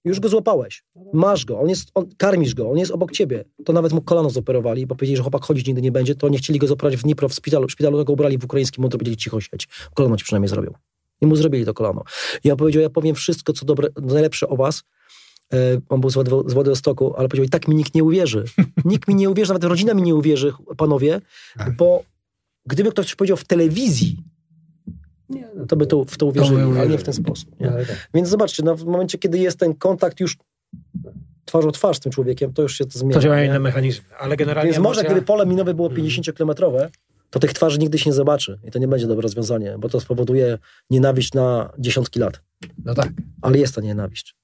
[0.06, 0.84] Już go złapałeś.
[1.12, 1.60] Masz go.
[1.60, 2.70] On jest, on, karmisz go.
[2.70, 3.44] On jest obok ciebie.
[3.64, 6.14] To nawet mu kolano zoperowali, bo powiedzieli, że chłopak chodzić nigdy nie będzie.
[6.14, 7.68] To nie chcieli go zoperować w Dnipro w szpitalu.
[7.68, 9.68] W szpitalu go ubrali w ukraińskim mundur, powiedzieli cicho siedź.
[9.94, 10.72] Kolano ci przynajmniej zrobią.
[11.20, 12.04] I mu zrobili to kolano.
[12.44, 14.82] I on powiedział, ja powiem wszystko, co dobre, najlepsze o was.
[15.52, 15.56] E,
[15.88, 18.44] on był z, Władywo- z Władywostoku, ale powiedział, i tak mi nikt nie uwierzy.
[18.84, 21.20] Nikt mi nie uwierzy, nawet rodzina mi nie uwierzy, panowie,
[21.58, 21.76] Tak.
[21.76, 22.02] bo
[22.66, 24.16] gdyby ktoś powiedział w telewizji,
[25.68, 26.98] to by to, w to uwierzyli, ale nie uwierzyli.
[26.98, 27.60] w ten sposób.
[27.60, 27.70] Nie?
[27.70, 28.08] Ale tak.
[28.14, 30.36] Więc zobaczcie, no, w momencie, kiedy jest ten kontakt już
[31.44, 33.14] twarzą twarz z tym człowiekiem, to już się to zmienia.
[33.14, 33.48] To działają nie?
[33.48, 34.04] inne mechanizmy.
[34.18, 36.06] Ale generalnie Więc może, emocja- gdyby pole minowe było Mhm.
[36.08, 36.88] 50-kilometrowe,
[37.30, 38.58] to tych twarzy nigdy się nie zobaczy.
[38.64, 40.58] I to nie będzie dobre rozwiązanie, bo to spowoduje
[40.90, 42.40] nienawiść na dziesiątki lat.
[42.84, 43.08] No tak.
[43.42, 44.36] Ale jest ta nienawiść.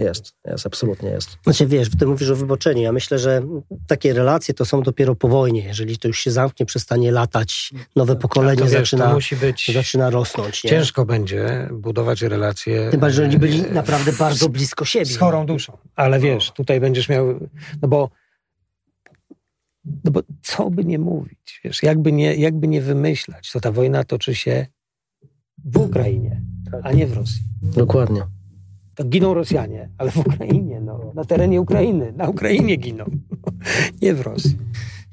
[0.00, 1.38] Jest, jest, absolutnie jest.
[1.44, 2.82] Znaczy wiesz, ty mówisz o wyboczeniu.
[2.82, 3.42] Ja myślę, że
[3.86, 5.64] takie relacje to są dopiero po wojnie.
[5.64, 9.70] Jeżeli to już się zamknie, przestanie latać, nowe pokolenie to, wiesz, zaczyna, to musi być...
[9.74, 10.64] zaczyna rosnąć.
[10.64, 10.70] Nie?
[10.70, 12.90] Ciężko będzie budować relacje...
[12.90, 15.06] Tym bardziej, że oni byli e, naprawdę bardzo blisko siebie.
[15.06, 15.78] z chorą duszą.
[15.96, 17.48] Ale wiesz, tutaj będziesz miał,
[17.82, 18.10] no bo,
[20.04, 24.04] no bo co by nie mówić, wiesz, jakby nie, jakby nie wymyślać, to ta wojna
[24.04, 24.66] toczy się
[25.64, 26.42] w Ukrainie,
[26.82, 27.42] a nie w Rosji.
[27.62, 28.39] Dokładnie.
[29.00, 33.04] To giną Rosjanie, ale w Ukrainie, no, na terenie Ukrainy, na Ukrainie giną,
[34.02, 34.56] nie w Rosji.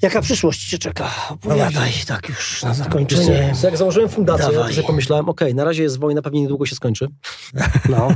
[0.01, 1.09] Jaka przyszłość cię czeka?
[1.29, 3.47] Opowiadaj, tak już na zakończenie.
[3.49, 4.73] Wiesz co, Jak założyłem fundację, to Dawaj.
[4.73, 7.07] sobie pomyślałem, okej, na razie jest wojna, pewnie niedługo się skończy.
[7.89, 8.11] No.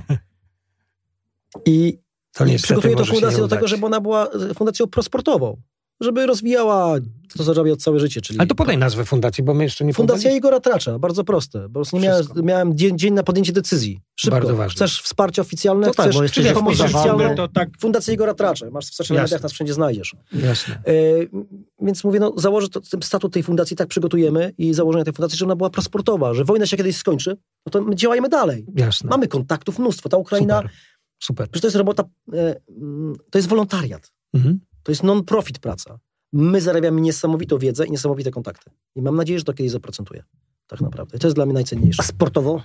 [1.65, 1.99] I
[2.33, 5.61] To niestety przygotuję tą fundację nie do tego, żeby ona była fundacją prosportową.
[6.01, 6.95] Żeby rozwijała
[7.37, 8.21] to, co robi od całe życie.
[8.21, 10.31] Czyli Ale to podaj nazwę fundacji, bo my jeszcze nie Fundacja.
[10.35, 11.61] Igora Tracza, bardzo proste.
[11.61, 13.99] Po prostu nie miałem, miałem dzień, dzień na podjęcie decyzji.
[14.15, 14.35] Szybko.
[14.39, 14.75] Bardzo ważne.
[14.75, 15.87] Chcesz wsparcie oficjalne?
[15.87, 17.35] To tak, Chcesz chcesz pomoc oficjalną?
[17.35, 18.69] to tak, Fundacja Igora Tracza.
[18.71, 20.15] Masz w social mediach, nas wszędzie znajdziesz.
[20.33, 20.75] jasne.
[20.75, 20.91] E,
[21.81, 25.37] więc mówię, no założę to, ten statut tej fundacji, tak przygotujemy i założenie tej fundacji,
[25.37, 28.65] żeby ona była prosportowa, że wojna się kiedyś skończy, no to my działajmy dalej.
[28.75, 29.09] Jasne.
[29.09, 30.09] Mamy kontaktów mnóstwo.
[30.09, 30.71] Ta Ukraina, Super.
[31.23, 31.47] Super.
[31.49, 32.55] przecież to jest robota, e,
[33.31, 34.11] to jest wolontariat.
[34.33, 34.59] Mhm.
[34.83, 35.99] To jest non-profit praca.
[36.33, 38.71] My zarabiamy niesamowitą wiedzę i niesamowite kontakty.
[38.95, 40.23] I mam nadzieję, że to kiedyś zaprocentuje.
[40.71, 41.19] Tak naprawdę.
[41.19, 42.03] To jest dla mnie najcenniejsze.
[42.03, 42.61] A sportowo?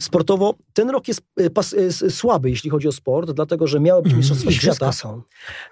[0.00, 4.02] Sportowo ten rok jest y, pas, y, słaby, jeśli chodzi o sport, dlatego że miały
[4.02, 4.92] być Mistrzostwa Świata.
[4.92, 5.22] Są.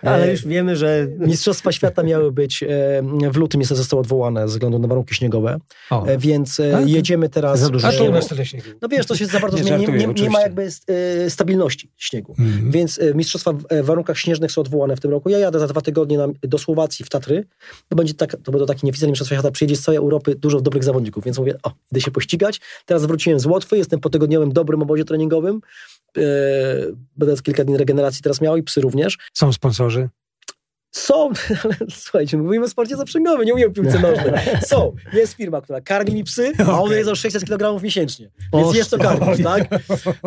[0.03, 2.66] Ale E, już wiemy, że Mistrzostwa Świata miały być e,
[3.33, 5.59] w lutym, niestety zostało odwołane ze względu na warunki śniegowe,
[5.91, 6.07] O.
[6.07, 6.89] e, więc Tak?
[6.89, 7.61] jedziemy teraz...
[7.61, 8.12] Za dużo A śniegu.
[8.83, 10.68] No wiesz, to się za bardzo Nie zmieni, nie, nie, nie ma jakby
[11.26, 12.35] e, stabilności śniegu.
[12.39, 12.70] Mhm.
[12.70, 15.29] Więc e, mistrzostwa w e, warunkach śnieżnych są odwołane w tym roku.
[15.29, 17.45] Ja jadę za dwa tygodnie na, do Słowacji, w Tatry.
[17.89, 19.51] To, będzie tak, to będą takie nieoficjalne mistrzostwa świata.
[19.51, 21.24] Przyjedzie z całej Europy dużo dobrych zawodników.
[21.24, 22.61] Więc mówię, o, idę się pościgać.
[22.87, 25.61] Teraz wróciłem z Łotwy, jestem po tygodniowym dobrym obozie treningowym.
[26.16, 26.21] E,
[27.16, 29.19] będę kilka dni regeneracji teraz miał i psy również.
[29.35, 30.09] Są sponsorzy?
[30.91, 31.31] Są,
[31.64, 34.33] ale słuchajcie, mówimy o sporcie zaprzęgowym, nie mówimy o piłce nożnej.
[34.66, 34.95] Są.
[35.12, 38.31] Jest firma, która karmi mi psy, a one jedzą 600 kg miesięcznie.
[38.55, 39.69] Więc jest to karmić, tak?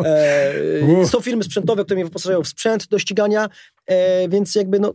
[0.04, 3.48] E, są firmy sprzętowe, które mnie wyposażają w sprzęt do ścigania,
[3.86, 4.94] e, więc jakby no...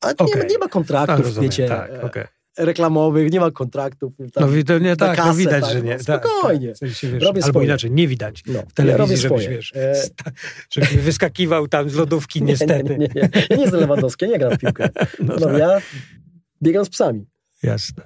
[0.00, 0.50] Ale nie, ma, Okej.
[0.50, 2.24] nie ma kontraktów, Tak, rozumiem, wiecie, tak, okej.
[2.58, 4.12] Reklamowych, nie ma kontraktów.
[4.16, 5.96] Tam, No wi- to nie na tak, no kasę, widać, tak, że nie.
[5.98, 6.72] no, tak, spokojnie.
[6.80, 7.66] Tak, się, wiesz, Robię albo swoje.
[7.66, 10.02] inaczej, nie widać no, w telewizji, ja żebyś, wiesz, E,
[10.70, 12.84] żebyś wyskakiwał tam z lodówki, niestety.
[12.90, 13.28] Nie, nie, nie, nie.
[13.50, 14.88] Ja nie jestem Lewandowski, ja nie gram w piłkę.
[15.20, 15.58] No No, tak.
[15.58, 15.78] ja
[16.62, 17.26] biegam z psami.
[17.62, 18.02] Jasne.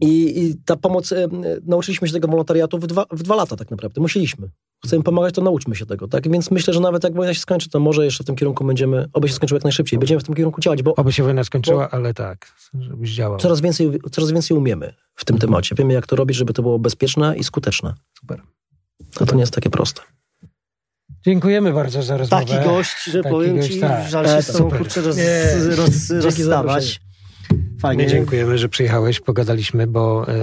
[0.00, 1.28] I, I ta pomoc, e,
[1.66, 4.00] nauczyliśmy się tego wolontariatu w dwa, w dwa lata tak naprawdę.
[4.00, 4.48] Musieliśmy.
[4.84, 6.08] Chcemy pomagać, to nauczmy się tego.
[6.08, 6.28] Tak?
[6.30, 9.08] Więc myślę, że nawet jak wojna się skończy, to może jeszcze w tym kierunku będziemy,
[9.12, 9.98] oby się skończyło jak najszybciej.
[9.98, 13.38] Będziemy w tym kierunku działać, bo Oby się wojna skończyła, ale tak, żebyś działał.
[13.38, 15.74] coraz więcej, coraz więcej umiemy w tym temacie.
[15.74, 17.94] Wiemy, jak to robić, żeby to było bezpieczne i skuteczne.
[18.20, 18.42] Super.
[19.20, 20.00] A to nie jest takie proste.
[21.26, 22.44] Dziękujemy bardzo za rozmowę.
[22.46, 24.08] taki gość, że Taki powiem gość, ci, tak.
[24.08, 25.16] żal E, się z tobą kurczę roz,
[25.76, 27.00] roz, za rozstawać.
[27.80, 28.04] Fajnie.
[28.04, 30.34] My dziękujemy, że przyjechałeś, pogadaliśmy, bo e,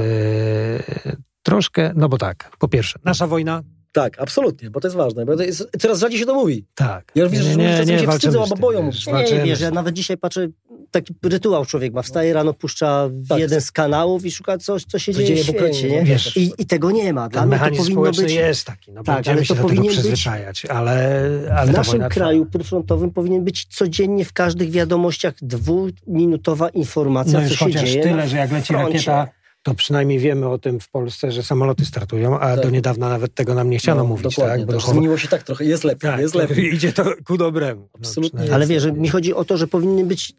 [1.44, 5.26] troszkę, no bo tak, po pierwsze, nasza wojna, Tak, absolutnie, bo to jest ważne.
[5.26, 6.66] Bo to jest, coraz rzadziej się to mówi.
[6.76, 7.12] tak.
[7.16, 8.84] Ja już widzę, że ludzie się wstydzą, albo boją.
[8.84, 10.48] Nie, nie, walczymy wiesz, ja nawet dzisiaj patrzę,
[10.92, 12.02] taki rytuał człowiek ma.
[12.02, 13.40] Wstaje rano, puszcza Tak.
[13.40, 15.90] jeden z kanałów i szuka coś, co się Co dzieje, w świecie.
[15.90, 16.00] Nie?
[16.00, 16.38] no wiesz.
[16.38, 17.30] I, I tego nie ma.
[17.30, 18.34] Dla Ten mnie to mechanizm powinno być...
[18.34, 21.72] jest taki, no Tak, będziemy ale się to do tego powinien być- przyzwyczajać, ale, ale
[21.72, 27.66] W naszym kraju przyfrontowym powinien być codziennie w każdych wiadomościach dwuminutowa informacja, No co się
[27.66, 28.94] chociaż dzieje tyle, że jak leci froncie.
[28.94, 29.28] rakieta
[29.64, 32.64] to przynajmniej wiemy o tym w Polsce, że samoloty startują, a Tak.
[32.64, 34.24] do niedawna nawet tego nam nie chciano No, mówić.
[34.36, 34.76] Dokładnie, tak?
[34.76, 36.66] Bo chowa- zmieniło się tak trochę, jest lepiej, tak, jest to lepiej.
[36.76, 37.82] Idzie to ku dobremu.
[37.82, 40.34] No, Absolutnie przynajmniej- Ale wiesz, że mi chodzi o to, że powinny być,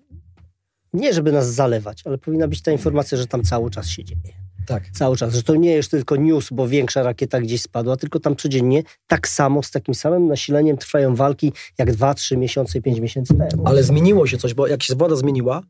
[0.92, 4.34] nie żeby nas zalewać, ale powinna być ta informacja, że tam cały czas się dzieje.
[4.66, 4.90] Tak.
[4.90, 8.36] Cały czas, że to nie jest tylko news, bo większa rakieta gdzieś spadła, tylko tam
[8.36, 13.34] codziennie tak samo, z takim samym nasileniem trwają walki jak 2, 3 miesiące, 5 miesięcy
[13.34, 13.62] temu.
[13.64, 15.62] Ale zmieniło się coś, bo jak się władza zmieniła,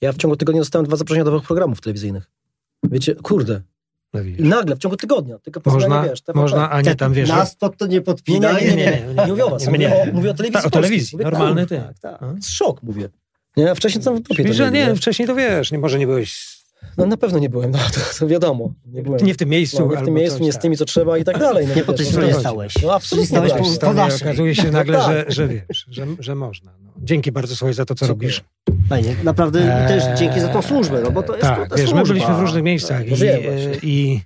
[0.00, 2.30] ja w ciągu tygodnia dostałem dwa zaproszenia do nowych programów telewizyjnych.
[2.82, 3.60] Wiecie, kurde.
[4.14, 5.38] No nagle, w ciągu tygodnia.
[5.38, 6.40] Tylko po Można, wiesz, TVP.
[6.40, 7.28] można, a nie tam wiesz.
[7.28, 8.64] Nas pod to nie Nie, podpinaj.
[8.64, 8.84] nie, nie, nie,
[9.16, 9.94] nie, nie mówię o was, Nie, mówię, nie.
[10.12, 11.18] o, mówię o telewizji Tak, o telewizji, polskiej.
[11.18, 11.76] Mówię, normalny tak, ty.
[11.86, 12.20] Tak, tak.
[12.20, 12.34] No.
[12.42, 13.00] Szok, mówię.
[13.02, 13.08] Nie,
[13.70, 16.58] a wcześniej co w dupie to nie, wcześniej to wiesz, nie, może nie byłeś
[16.96, 18.72] No na pewno nie byłem, no to, to wiadomo.
[18.86, 19.26] Nie byłem.
[19.26, 19.78] nie w tym miejscu.
[19.86, 21.66] no, nie w tym miejscu, coś, nie z tymi, co trzeba i tak dalej.
[21.68, 22.74] No, Nie po tej stronie no, stałeś.
[22.82, 23.26] No absolutnie.
[23.28, 24.28] Stałeś po- Stanie, naszej.
[24.28, 25.06] okazuje się nagle, tak.
[25.06, 26.72] że, że wiesz, że, że można.
[26.82, 26.92] No.
[27.02, 28.28] Dzięki bardzo słuchaj za to, co Dziękuję.
[28.30, 28.44] robisz.
[28.88, 29.16] Fajnie.
[29.24, 32.02] Naprawdę Eee, też dzięki za tą służbę, no bo to jest Tak, to wiesz, służba.
[32.02, 34.20] my byliśmy w różnych miejscach No i, i,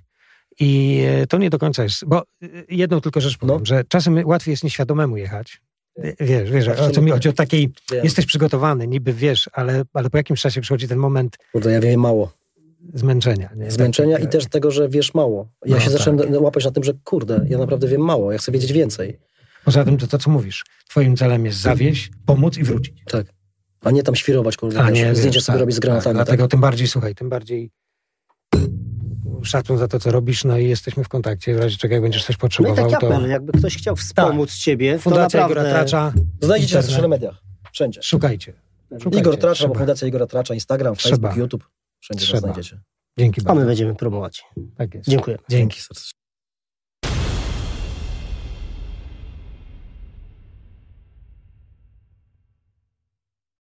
[0.59, 3.65] i e, to nie do końca jest, bo e, jedną tylko rzecz powiem, No.
[3.65, 5.61] że czasem łatwiej jest nieświadomemu jechać.
[6.19, 8.03] Wiesz, wiesz, o co mi chodzi, o takiej, Wiem.
[8.03, 11.99] jesteś przygotowany, niby wiesz, ale, ale po jakimś czasie przychodzi ten moment Kurde, ja wiem
[11.99, 12.31] mało.
[12.93, 13.49] zmęczenia.
[13.55, 13.71] Nie?
[13.71, 15.47] Zmęczenia Tak, i też tego, że wiesz mało.
[15.65, 15.97] Ja No, się tak.
[15.99, 19.19] zacząłem łapać na tym, że kurde, ja naprawdę wiem mało, ja chcę wiedzieć więcej.
[19.65, 23.03] Poza tym to, to co mówisz, twoim celem jest zawieść, pomóc i wrócić.
[23.07, 23.27] Tak.
[23.81, 26.15] A nie tam świrować, kurde, A nie, zdjęcia wiesz, sobie tak, robić z granatami.
[26.15, 27.71] Tak, Tak, dlatego tym bardziej, słuchaj, tym bardziej
[29.45, 32.25] szacun za to, co robisz, no i jesteśmy w kontakcie, w razie czego jak będziesz
[32.25, 35.61] coś No i potrzebował, taki to apel, jakby ktoś chciał wspomóc ciebie, to Fundacja naprawdę...
[35.61, 36.95] Igora Tracza, Znajdziecie nas w Internet.
[36.95, 37.43] social mediach.
[37.71, 38.03] Wszędzie.
[38.03, 38.53] szukajcie.
[38.99, 39.19] Szukajcie.
[39.19, 39.73] Igor Tracza, Trzeba.
[39.73, 41.15] bo Fundacja Igora Tracza, Instagram, Trzeba.
[41.17, 41.69] Facebook, YouTube.
[41.99, 42.39] Wszędzie Trzeba.
[42.39, 42.79] znajdziecie.
[43.19, 43.61] Dzięki A bardzo.
[43.61, 44.43] my będziemy promować.
[44.77, 45.09] Tak jest.
[45.09, 45.37] Dziękuję.
[45.49, 45.81] Dzięki.
[45.81, 46.22] serdecznie.